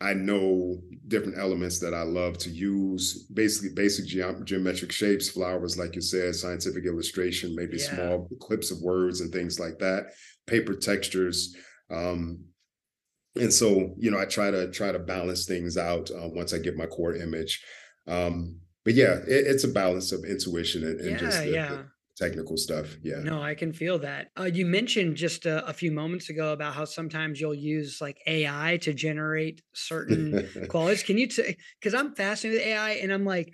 [0.00, 0.76] I know
[1.08, 6.02] different elements that I love to use, basically basic ge- geometric shapes, flowers, like you
[6.02, 7.94] said, scientific illustration, maybe yeah.
[7.94, 10.12] small clips of words and things like that,
[10.46, 11.56] paper textures.
[11.90, 12.40] Um,
[13.36, 16.58] and so, you know, I try to try to balance things out uh, once I
[16.58, 17.64] get my core image.
[18.06, 21.68] Um, but yeah, it, it's a balance of intuition and, and yeah, just the, yeah.
[21.68, 21.86] the,
[22.16, 22.96] technical stuff.
[23.02, 23.18] Yeah.
[23.18, 24.30] No, I can feel that.
[24.38, 28.18] Uh, you mentioned just a, a, few moments ago about how sometimes you'll use like
[28.26, 31.02] AI to generate certain qualities.
[31.02, 31.56] Can you, say?
[31.78, 33.52] because I'm fascinated with AI and I'm like,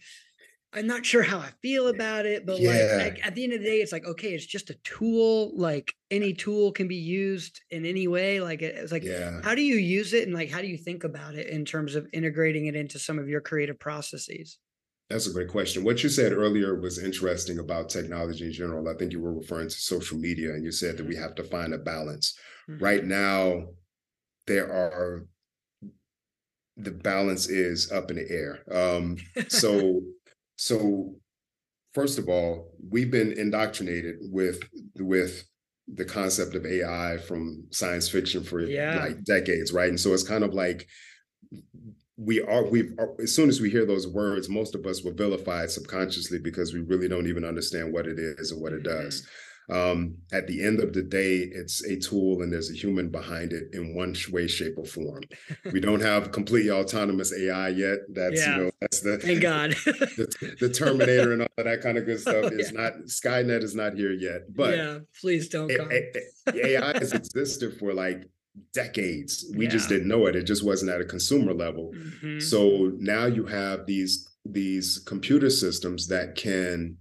[0.75, 2.97] I'm not sure how I feel about it, but yeah.
[2.97, 5.53] like, like at the end of the day, it's like, okay, it's just a tool.
[5.55, 8.41] Like any tool can be used in any way.
[8.41, 9.41] Like it's like, yeah.
[9.43, 10.25] how do you use it?
[10.25, 13.19] And like, how do you think about it in terms of integrating it into some
[13.19, 14.59] of your creative processes?
[15.13, 15.85] That's a great question.
[15.85, 18.89] What you said earlier was interesting about technology in general.
[18.89, 21.23] I think you were referring to social media and you said that we mm-hmm.
[21.23, 22.39] have to find a balance.
[22.71, 22.83] Mm-hmm.
[22.83, 23.65] Right now,
[24.47, 25.27] there are
[26.79, 28.61] the balance is up in the air.
[28.75, 30.01] Um, so,
[30.57, 31.15] so
[31.93, 34.61] first of all, we've been indoctrinated with
[34.97, 35.45] with
[35.93, 38.99] the concept of AI from science fiction for yeah.
[38.99, 39.91] like decades, right?
[39.91, 40.89] And so it's kind of like
[42.25, 45.13] we are we've uh, as soon as we hear those words most of us will
[45.13, 48.83] vilify it subconsciously because we really don't even understand what it is and what it
[48.83, 49.27] does
[49.71, 49.77] mm-hmm.
[49.77, 53.53] um, at the end of the day it's a tool and there's a human behind
[53.53, 55.23] it in one way shape or form
[55.73, 58.57] we don't have completely autonomous ai yet that's yeah.
[58.57, 62.21] you know that's the thank god the, the, terminator and all that kind of good
[62.21, 62.81] stuff oh, is yeah.
[62.81, 66.11] not skynet is not here yet but yeah please don't a,
[66.49, 68.29] a, ai has existed for like
[68.73, 69.47] decades.
[69.57, 69.71] We yeah.
[69.71, 70.37] just didn't know it.
[70.37, 71.93] It just wasn't at a consumer level.
[71.95, 72.41] Mm-hmm.
[72.41, 76.97] So now you have these these computer systems that can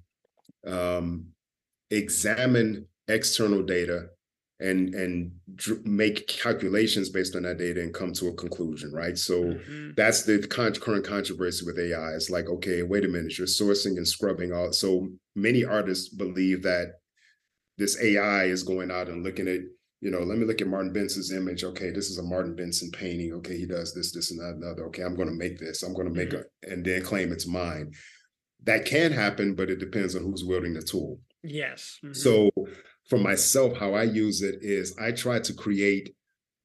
[0.68, 1.26] um,
[1.89, 4.10] examine external data
[4.60, 9.18] and and dr- make calculations based on that data and come to a conclusion right
[9.18, 9.89] so mm-hmm.
[9.97, 13.97] that's the con- current controversy with ai it's like okay wait a minute you're sourcing
[13.97, 16.99] and scrubbing all so many artists believe that
[17.80, 19.62] this ai is going out and looking at
[20.02, 21.64] you know, let me look at Martin Benson's image.
[21.64, 23.34] Okay, this is a Martin Benson painting.
[23.34, 24.88] Okay, he does this, this, and that, another.
[24.88, 25.84] Okay, I'm going to make this.
[25.84, 26.39] I'm going to make mm-hmm.
[26.39, 27.93] it, and then claim it's mine.
[28.64, 31.20] That can happen, but it depends on who's wielding the tool.
[31.43, 31.99] Yes.
[32.04, 32.14] Mm-hmm.
[32.14, 32.49] So,
[33.10, 36.16] for myself, how I use it is I try to create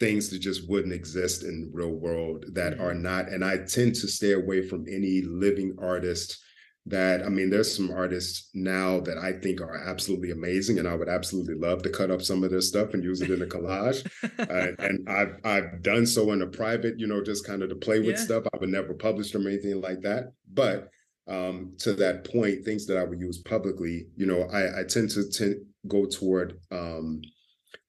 [0.00, 2.82] things that just wouldn't exist in the real world that mm-hmm.
[2.82, 6.42] are not, and I tend to stay away from any living artist
[6.88, 10.94] that I mean, there's some artists now that I think are absolutely amazing, and I
[10.94, 13.46] would absolutely love to cut up some of their stuff and use it in a
[13.46, 14.06] collage.
[14.38, 17.76] uh, and I've I've done so in a private, you know, just kind of to
[17.76, 18.24] play with yeah.
[18.24, 18.44] stuff.
[18.52, 20.32] I would never publish them or anything like that.
[20.52, 20.90] But
[21.28, 25.10] um, to that point, things that I would use publicly, you know, I, I tend
[25.10, 25.56] to tend,
[25.88, 27.20] go toward um,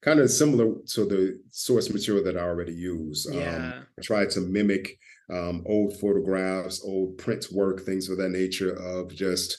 [0.02, 3.28] kind of similar to the source material that I already use.
[3.30, 3.54] Yeah.
[3.54, 4.98] Um, I try to mimic
[5.30, 9.58] um, old photographs, old print work, things of that nature of just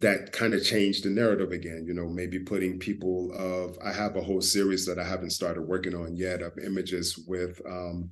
[0.00, 1.84] that kind of changed the narrative again.
[1.86, 5.62] You know, maybe putting people of, I have a whole series that I haven't started
[5.62, 8.10] working on yet of images with um,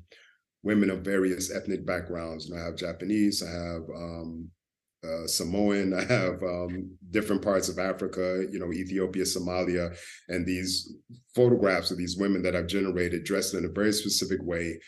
[0.62, 2.48] women of various ethnic backgrounds.
[2.48, 4.48] Know, I have Japanese, I have um,
[5.04, 9.96] uh, Samoan, I have um, different parts of Africa, you know, Ethiopia, Somalia,
[10.28, 10.94] and these
[11.34, 14.80] photographs of these women that I've generated dressed in a very specific way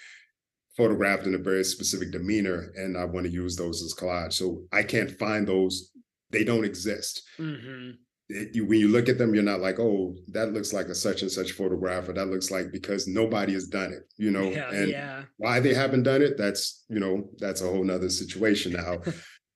[0.77, 4.33] photographed in a very specific demeanor and i want to use those as collage.
[4.35, 5.93] So i can't find those.
[6.31, 7.23] They don't exist.
[7.39, 7.91] Mm-hmm.
[8.29, 10.95] it, you, when you look at them you're not like oh that looks like a
[10.95, 14.51] such and such photograph or that looks like because nobody has done it you know?
[14.51, 15.23] Yeah, and yeah.
[15.37, 18.73] why they haven't done it that's you know that's a whole nother situation.
[18.73, 18.99] Now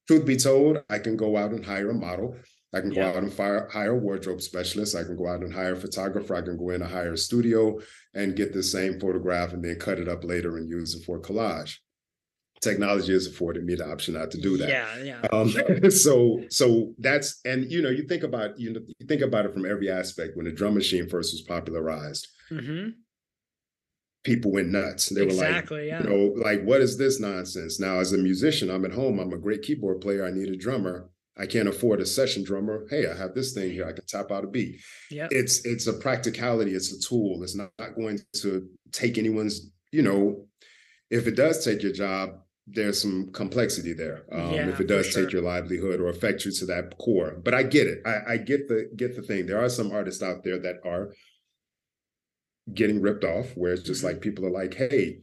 [0.07, 2.37] truth be told i can go out and hire a model
[2.73, 3.09] I can go yeah.
[3.09, 4.95] out and fire, hire a wardrobe specialist.
[4.95, 6.37] I can go out and hire a photographer.
[6.37, 7.81] I can go in and hire a studio
[8.15, 11.21] and get the same photograph and then cut it up later and use it for
[11.21, 11.77] collage.
[12.61, 14.69] Technology has afforded me the option not to do that.
[14.69, 15.27] Yeah, yeah.
[15.33, 19.47] Um, so, so that's and you know you think about you know you think about
[19.47, 20.37] it from every aspect.
[20.37, 22.91] When the drum machine first was popularized, mm-hmm.
[24.25, 25.09] people went nuts.
[25.09, 26.03] They exactly, were like, yeah.
[26.03, 27.81] you know, like what is this nonsense?
[27.81, 29.19] Now, as a musician, I'm at home.
[29.19, 30.27] I'm a great keyboard player.
[30.27, 31.09] I need a drummer
[31.41, 32.87] I can't afford a session drummer.
[32.91, 33.89] Hey, I have this thing here.
[33.89, 34.81] I can tap out a beat.
[35.11, 35.29] Yeah.
[35.31, 36.75] It's it's a practicality.
[36.75, 37.43] It's a tool.
[37.43, 40.47] It's not, not going to take anyone's, you know,
[41.11, 42.31] if it does take your job,
[42.67, 45.25] there's some complexity there um, yeah, if it does sure.
[45.25, 47.41] take your livelihood or affect you to that core.
[47.43, 48.03] But I get it.
[48.07, 49.47] I, I get the get the thing.
[49.47, 51.13] There are some artists out there that are
[52.73, 54.15] getting ripped off, where it's just mm-hmm.
[54.15, 55.21] like people are like, "Hey,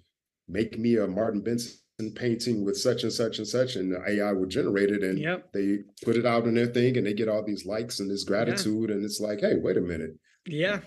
[0.48, 1.78] make me a Martin Benson
[2.16, 5.52] painting with such and such and such," and the AI will generate it, and yep.
[5.52, 8.24] they put it out on their thing, and they get all these likes and this
[8.24, 8.96] gratitude, yeah.
[8.96, 10.80] and it's like, "Hey, wait a minute, yeah,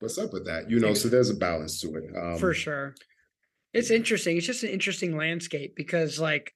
[0.00, 2.94] what's up with that?" You know, so there's a balance to it um, for sure.
[3.72, 4.36] It's interesting.
[4.36, 6.54] It's just an interesting landscape because like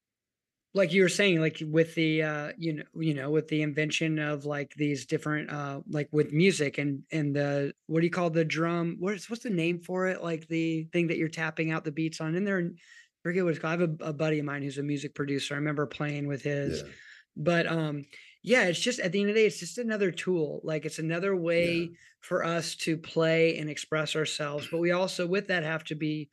[0.74, 4.18] like you were saying like with the uh you know you know with the invention
[4.18, 8.30] of like these different uh like with music and and the what do you call
[8.30, 11.84] the drum what's what's the name for it like the thing that you're tapping out
[11.84, 12.78] the beats on in there and
[13.22, 15.54] forget what it's called i have a, a, buddy of mine who's a music producer
[15.54, 16.88] i remember playing with his yeah.
[17.36, 18.04] but um
[18.42, 20.98] yeah it's just at the end of the day it's just another tool like it's
[20.98, 21.86] another way yeah.
[22.20, 26.28] for us to play and express ourselves but we also with that have to be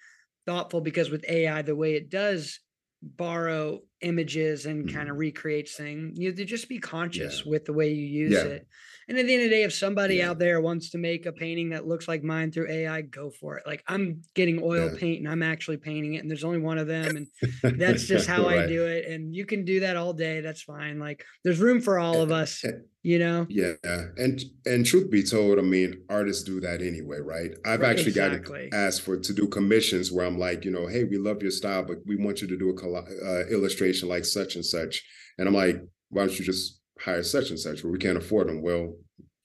[0.49, 2.59] thoughtful because with AI, the way it does
[3.01, 4.97] borrow images and mm-hmm.
[4.97, 7.51] kind of recreates things, you have to just be conscious yeah.
[7.51, 8.67] with the way you use it.
[9.09, 10.29] And at the end of the day, if somebody yeah.
[10.29, 13.57] out there wants to make a painting that looks like mine through AI, go for
[13.57, 13.65] it.
[13.65, 14.99] Like I'm getting oil yeah.
[14.99, 17.27] paint and I'm actually painting it, and there's only one of them, and
[17.79, 18.59] that's just how right.
[18.59, 19.07] I do it.
[19.07, 20.41] And you can do that all day.
[20.41, 20.99] That's fine.
[20.99, 22.63] Like there's room for all of us,
[23.01, 23.47] you know.
[23.49, 27.49] Yeah, and and truth be told, I mean, artists do that anyway, right?
[27.65, 28.69] I've right, actually exactly.
[28.69, 31.51] got asked for to do commissions where I'm like, you know, hey, we love your
[31.51, 35.03] style, but we want you to do a uh, illustration like such and such,
[35.39, 38.47] and I'm like, why don't you just hire such and such, but we can't afford
[38.47, 38.61] them.
[38.61, 38.95] Well,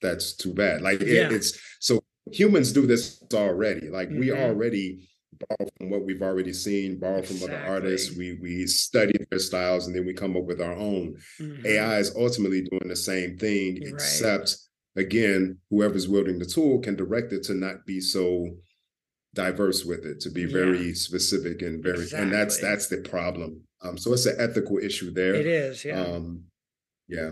[0.01, 0.81] that's too bad.
[0.81, 1.29] Like it, yeah.
[1.31, 1.99] it's so
[2.31, 3.89] humans do this already.
[3.89, 4.19] Like mm-hmm.
[4.19, 5.07] we already
[5.49, 7.47] borrow from what we've already seen, borrow exactly.
[7.47, 8.15] from other artists.
[8.15, 11.15] We we study their styles and then we come up with our own.
[11.39, 11.65] Mm-hmm.
[11.65, 14.57] AI is ultimately doing the same thing, You're except
[14.95, 15.05] right.
[15.05, 18.49] again, whoever's wielding the tool can direct it to not be so
[19.33, 20.93] diverse with it, to be very yeah.
[20.93, 22.23] specific and very exactly.
[22.23, 23.61] and that's that's the problem.
[23.81, 25.35] Um, so it's an ethical issue there.
[25.35, 26.01] It is, yeah.
[26.01, 26.45] Um,
[27.07, 27.31] yeah.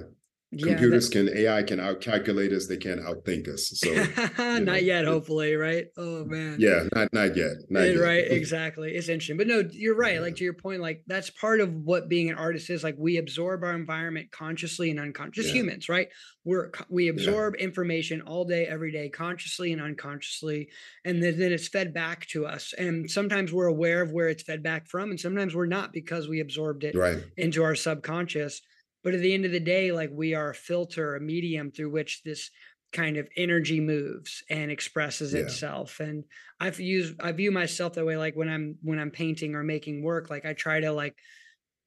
[0.56, 2.68] Yeah, computers can AI can out calculate us.
[2.68, 3.72] They can't outthink us.
[3.74, 3.92] So
[4.38, 4.74] not know.
[4.76, 5.88] yet, hopefully, right?
[5.98, 6.58] Oh man.
[6.60, 7.54] Yeah, not not yet.
[7.70, 8.00] Not eh, yet.
[8.00, 8.92] Right, exactly.
[8.92, 10.22] It's interesting, but no, you're right.
[10.22, 12.84] Like to your point, like that's part of what being an artist is.
[12.84, 15.52] Like we absorb our environment consciously and unconsciously.
[15.52, 15.64] Yeah.
[15.64, 16.10] humans, right?
[16.46, 17.66] We're we absorb yeah.
[17.66, 20.70] information all day, every day, consciously and unconsciously,
[21.04, 22.74] and then, then it's fed back to us.
[22.78, 26.28] And sometimes we're aware of where it's fed back from, and sometimes we're not because
[26.28, 27.24] we absorbed it right.
[27.38, 28.62] into our subconscious
[29.04, 31.90] but at the end of the day like we are a filter a medium through
[31.90, 32.50] which this
[32.94, 35.42] kind of energy moves and expresses yeah.
[35.42, 36.24] itself and
[36.60, 40.04] i've used i view myself that way like when i'm when i'm painting or making
[40.04, 41.16] work like i try to like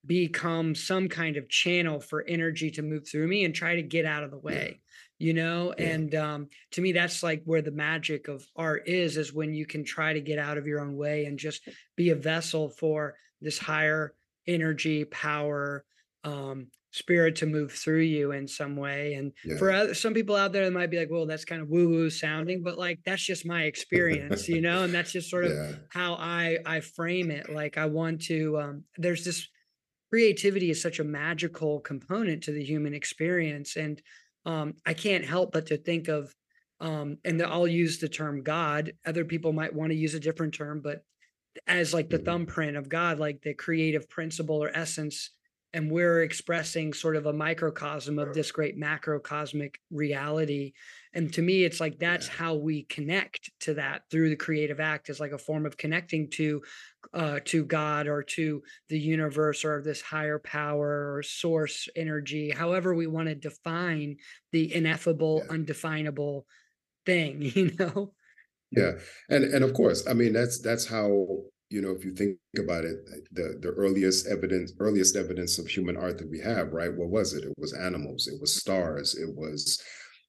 [0.04, 4.04] become some kind of channel for energy to move through me and try to get
[4.04, 4.80] out of the way
[5.18, 5.26] yeah.
[5.26, 5.86] you know yeah.
[5.86, 9.66] and um to me that's like where the magic of art is is when you
[9.66, 13.16] can try to get out of your own way and just be a vessel for
[13.40, 14.12] this higher
[14.46, 15.84] energy power
[16.24, 16.66] um
[16.96, 19.14] spirit to move through you in some way.
[19.14, 19.58] And yeah.
[19.58, 21.90] for other, some people out there that might be like, well, that's kind of woo
[21.90, 25.52] woo sounding, but like that's just my experience, you know, and that's just sort of
[25.52, 25.72] yeah.
[25.90, 27.52] how I I frame it.
[27.52, 28.58] Like I want to.
[28.58, 29.46] Um, there's this
[30.10, 34.00] creativity is such a magical component to the human experience, and
[34.46, 36.34] um, I can't help but to think of.
[36.78, 38.92] Um, and I'll use the term God.
[39.06, 41.02] Other people might want to use a different term, but
[41.66, 42.26] as like the mm-hmm.
[42.26, 45.30] thumbprint of God, like the creative principle or essence
[45.76, 50.72] and we're expressing sort of a microcosm of this great macrocosmic reality
[51.12, 55.10] and to me it's like that's how we connect to that through the creative act
[55.10, 56.62] as like a form of connecting to
[57.12, 62.94] uh to god or to the universe or this higher power or source energy however
[62.94, 64.16] we want to define
[64.52, 65.52] the ineffable yeah.
[65.52, 66.46] undefinable
[67.04, 68.14] thing you know?
[68.70, 68.92] Yeah
[69.28, 71.26] and and of course i mean that's that's how
[71.68, 72.96] you know, if you think about it,
[73.32, 76.94] the the earliest evidence, earliest evidence of human art that we have, right?
[76.94, 77.44] What was it?
[77.44, 79.82] It was animals, it was stars, it was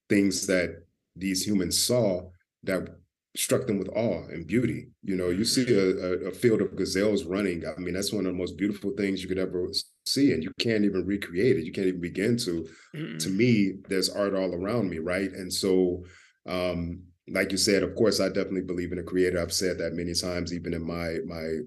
[0.10, 0.70] things that
[1.16, 2.30] these humans saw
[2.64, 2.88] that
[3.36, 4.88] struck them with awe and beauty.
[5.04, 7.64] You know, you see a, a, field of gazelles running.
[7.66, 9.68] I mean, that's one of the most beautiful things you could ever
[10.08, 11.66] see, and you can't even recreate it.
[11.66, 12.68] You can't even begin to.
[12.96, 13.20] Mm-mm.
[13.20, 15.32] To me, there's art all around me, right?
[15.32, 16.04] And so,
[16.48, 19.40] um, like you said, of course, I definitely believe in a creator.
[19.40, 21.60] I've said that many times, even in my my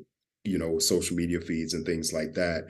[0.44, 2.64] you know social media feeds and things like that.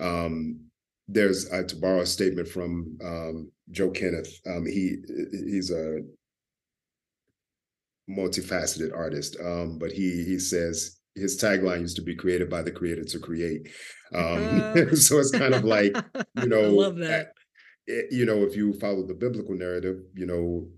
[0.00, 0.60] Um,
[1.08, 4.32] there's uh, to borrow a statement from um, Joe Kenneth.
[4.46, 4.96] Um, he
[5.30, 6.00] he's a
[8.08, 12.70] multifaceted artist, um, but he he says his tagline used to be created by the
[12.70, 13.68] creator to create.
[14.14, 15.96] Um, uh, so it's kind of like
[16.42, 17.32] you know, love that.
[17.88, 20.68] Eh, you know, if you follow the biblical narrative, you know,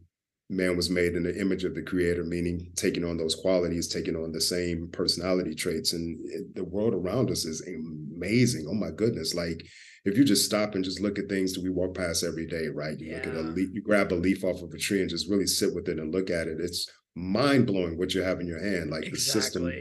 [0.50, 4.16] man was made in the image of the creator, meaning taking on those qualities, taking
[4.16, 5.92] on the same personality traits.
[5.92, 8.66] And it, the world around us is amazing.
[8.68, 9.34] Oh my goodness.
[9.34, 9.62] Like
[10.04, 12.68] if you just stop and just look at things that we walk past every day,
[12.68, 12.98] right?
[12.98, 13.16] You yeah.
[13.16, 15.46] look at a leaf, you grab a leaf off of a tree and just really
[15.46, 16.60] sit with it and look at it.
[16.60, 18.90] It's mind blowing what you have in your hand.
[18.90, 19.10] Like exactly.
[19.10, 19.72] the system,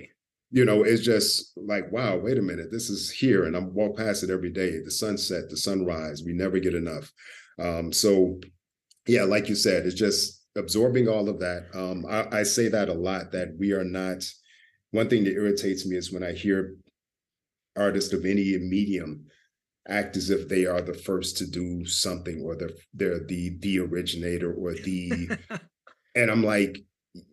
[0.51, 3.45] you know, it's just like, wow, wait a minute, this is here.
[3.45, 4.79] And I'm walk past it every day.
[4.83, 7.09] The sunset, the sunrise, we never get enough.
[7.57, 8.41] Um, so
[9.07, 11.67] yeah, like you said, it's just absorbing all of that.
[11.73, 14.23] Um, I, I say that a lot that we are not.
[14.91, 16.75] One thing that irritates me is when I hear
[17.75, 19.25] artists of any medium
[19.87, 23.79] act as if they are the first to do something or they're they're the the
[23.79, 25.29] originator or the
[26.15, 26.83] and I'm like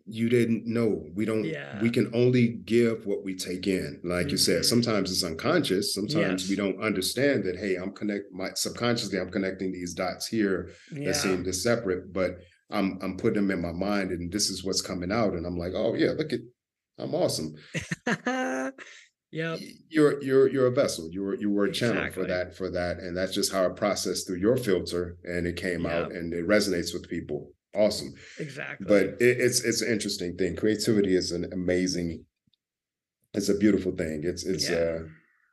[0.05, 1.79] you didn't know we don't yeah.
[1.81, 4.29] we can only give what we take in like mm-hmm.
[4.29, 4.63] you said mm-hmm.
[4.63, 6.49] sometimes it's unconscious sometimes yes.
[6.49, 11.07] we don't understand that hey i'm connect my subconsciously i'm connecting these dots here yeah.
[11.07, 12.37] that seem to separate but
[12.71, 15.57] I'm I'm putting them in my mind, and this is what's coming out, and I'm
[15.57, 16.39] like, oh yeah, look at,
[16.97, 17.53] I'm awesome.
[19.31, 19.57] yeah,
[19.89, 21.07] you're you're you're a vessel.
[21.11, 22.23] You were you were a channel exactly.
[22.23, 25.57] for that for that, and that's just how it processed through your filter, and it
[25.57, 25.91] came yep.
[25.91, 27.51] out, and it resonates with people.
[27.75, 28.87] Awesome, exactly.
[28.87, 30.55] But it, it's it's an interesting thing.
[30.55, 32.25] Creativity is an amazing.
[33.33, 34.21] It's a beautiful thing.
[34.23, 34.77] It's it's yeah.
[34.77, 34.99] uh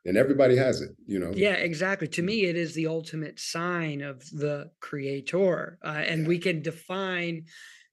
[0.05, 4.01] and everybody has it you know yeah exactly to me it is the ultimate sign
[4.01, 6.27] of the creator uh, and yeah.
[6.27, 7.43] we can define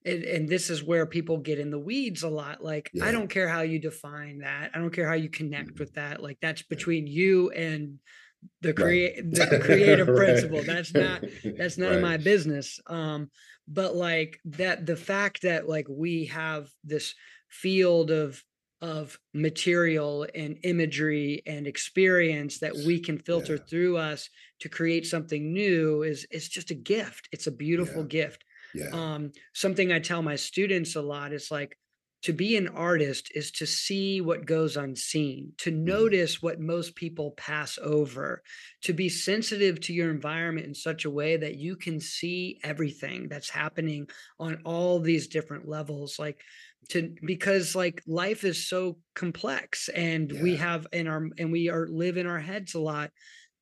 [0.02, 3.04] and, and, this is where people get in the weeds a lot like yeah.
[3.04, 5.78] i don't care how you define that i don't care how you connect mm-hmm.
[5.78, 7.98] with that like that's between you and
[8.62, 9.50] the create right.
[9.50, 10.16] the creative right.
[10.16, 11.22] principle that's not
[11.58, 11.96] that's none right.
[11.96, 13.30] of my business um
[13.68, 17.14] but like that the fact that like we have this
[17.48, 18.42] field of
[18.82, 23.62] of material and imagery and experience that we can filter yeah.
[23.68, 24.28] through us
[24.60, 28.08] to create something new is is just a gift it's a beautiful yeah.
[28.08, 28.88] gift yeah.
[28.92, 31.76] um something i tell my students a lot is like
[32.22, 35.84] to be an artist is to see what goes unseen, to mm-hmm.
[35.84, 38.42] notice what most people pass over,
[38.82, 43.28] to be sensitive to your environment in such a way that you can see everything
[43.28, 44.06] that's happening
[44.38, 46.18] on all these different levels.
[46.18, 46.42] Like
[46.88, 50.42] to because like life is so complex and yeah.
[50.42, 53.10] we have in our and we are live in our heads a lot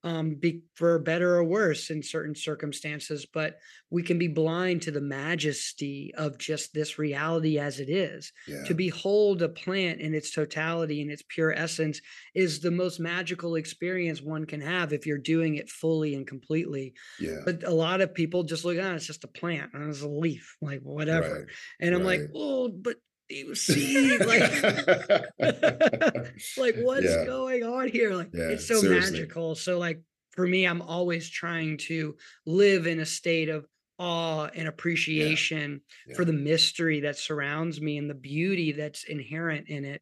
[0.05, 3.59] um be for better or worse in certain circumstances but
[3.91, 8.63] we can be blind to the majesty of just this reality as it is yeah.
[8.65, 12.01] to behold a plant in its totality in its pure essence
[12.35, 16.95] is the most magical experience one can have if you're doing it fully and completely
[17.19, 19.91] yeah but a lot of people just look at oh, it's just a plant and
[19.91, 21.45] it's a leaf like whatever right.
[21.81, 22.21] and i'm right.
[22.21, 22.97] like oh but
[23.29, 24.41] you see like
[25.39, 27.25] like what's yeah.
[27.27, 29.19] going on here like yeah, it's so seriously.
[29.19, 30.01] magical so like
[30.33, 32.17] for me i'm always trying to
[32.47, 33.67] live in a state of
[33.99, 36.15] awe and appreciation yeah.
[36.15, 40.01] for the mystery that surrounds me and the beauty that's inherent in it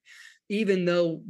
[0.48, 1.22] even though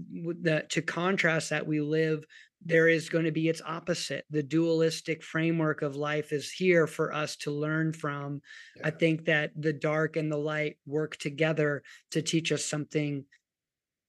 [0.43, 2.25] that to contrast that we live
[2.65, 4.25] there is going to be its opposite.
[4.31, 8.41] The dualistic framework of life is here for us to learn from.
[8.77, 8.89] Yeah.
[8.89, 13.25] I think that the dark and the light work together to teach us something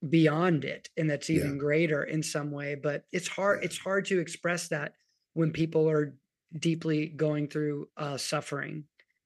[0.09, 1.57] beyond it and that's even yeah.
[1.57, 3.65] greater in some way but it's hard yeah.
[3.65, 4.93] it's hard to express that
[5.33, 6.13] when people are
[6.59, 8.83] deeply going through uh, suffering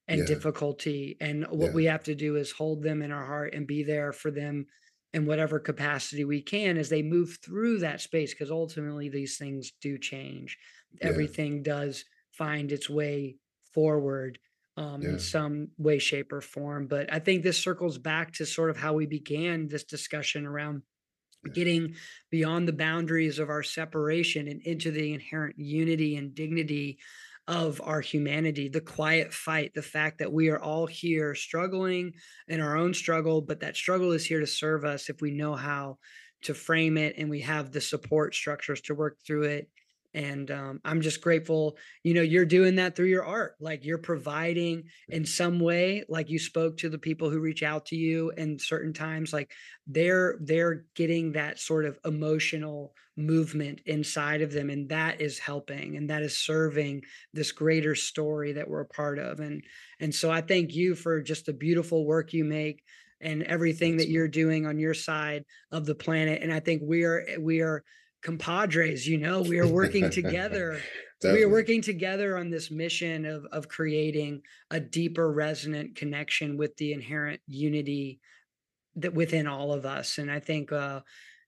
[0.07, 3.67] and difficulty and what we have to do is hold them in our heart and
[3.67, 4.65] be there for them
[5.13, 9.73] in whatever capacity we can as they move through that space because ultimately these things
[9.81, 10.57] do change
[10.99, 11.07] yeah.
[11.07, 13.35] everything does find its way
[13.73, 14.39] forward
[14.77, 15.09] um, yeah.
[15.09, 18.77] in some way shape or form but i think this circles back to sort of
[18.77, 20.81] how we began this discussion around
[21.45, 21.51] yeah.
[21.53, 21.95] getting
[22.29, 26.97] beyond the boundaries of our separation and into the inherent unity and dignity
[27.47, 32.13] of our humanity, the quiet fight, the fact that we are all here struggling
[32.47, 35.55] in our own struggle, but that struggle is here to serve us if we know
[35.55, 35.97] how
[36.43, 39.69] to frame it and we have the support structures to work through it
[40.13, 43.97] and um, i'm just grateful you know you're doing that through your art like you're
[43.97, 48.31] providing in some way like you spoke to the people who reach out to you
[48.37, 49.51] and certain times like
[49.87, 55.97] they're they're getting that sort of emotional movement inside of them and that is helping
[55.97, 57.01] and that is serving
[57.33, 59.63] this greater story that we're a part of and
[59.99, 62.83] and so i thank you for just the beautiful work you make
[63.19, 67.03] and everything that you're doing on your side of the planet and i think we
[67.03, 67.83] are we are
[68.21, 70.79] compadres you know we are working together
[71.23, 74.41] we are working together on this mission of of creating
[74.71, 78.19] a deeper resonant connection with the inherent unity
[78.95, 80.99] that within all of us and i think uh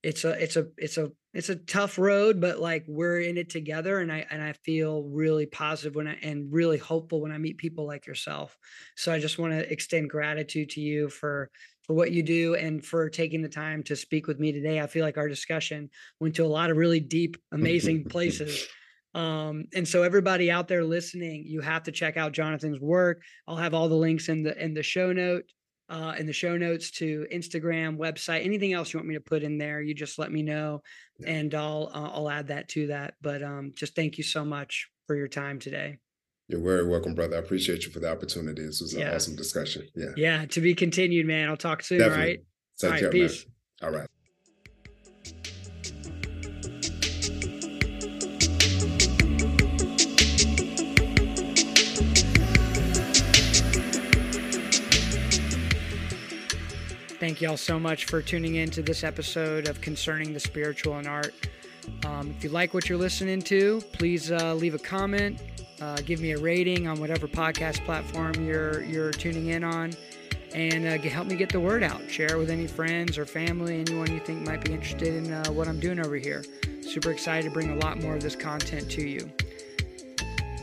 [0.04, 3.50] it's a it's a it's a it's a tough road, but like we're in it
[3.50, 4.00] together.
[4.00, 7.58] And I, and I feel really positive when I, and really hopeful when I meet
[7.58, 8.56] people like yourself.
[8.96, 11.50] So I just want to extend gratitude to you for,
[11.84, 14.80] for what you do and for taking the time to speak with me today.
[14.80, 15.90] I feel like our discussion
[16.20, 18.68] went to a lot of really deep, amazing places.
[19.16, 23.22] Um, and so everybody out there listening, you have to check out Jonathan's work.
[23.48, 25.44] I'll have all the links in the in the show note
[25.90, 29.44] uh, in the show notes to Instagram, website, anything else you want me to put
[29.44, 30.82] in there, you just let me know,
[31.26, 33.16] and I'll uh, I'll add that to that.
[33.22, 36.00] But um, just thank you so much for your time today.
[36.50, 37.38] You're very welcome, brother.
[37.38, 38.66] I appreciate you for the opportunity.
[38.66, 39.16] This was an yeah.
[39.16, 39.88] awesome discussion.
[39.96, 40.10] Yeah.
[40.18, 40.46] Yeah.
[40.48, 41.48] To be continued, man.
[41.48, 42.00] I'll talk soon.
[42.00, 42.22] Definitely.
[42.22, 42.40] All right.
[42.80, 43.46] Take all right, care, peace.
[43.82, 43.94] Man.
[43.94, 44.10] All right.
[57.20, 60.98] Thank you all so much for tuning in to this episode of Concerning the Spiritual
[60.98, 61.34] and Art.
[62.06, 65.40] Um, if you like what you're listening to, please uh, leave a comment,
[65.82, 69.94] uh, give me a rating on whatever podcast platform you're you're tuning in on,
[70.54, 72.10] and uh, help me get the word out.
[72.10, 75.48] Share it with any friends or family, anyone you think might be interested in uh,
[75.48, 76.44] what I'm doing over here.
[76.82, 79.32] Super excited to bring a lot more of this content to you.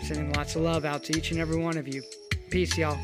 [0.03, 2.03] Sending lots of love out to each and every one of you.
[2.51, 2.99] Peace, y'all.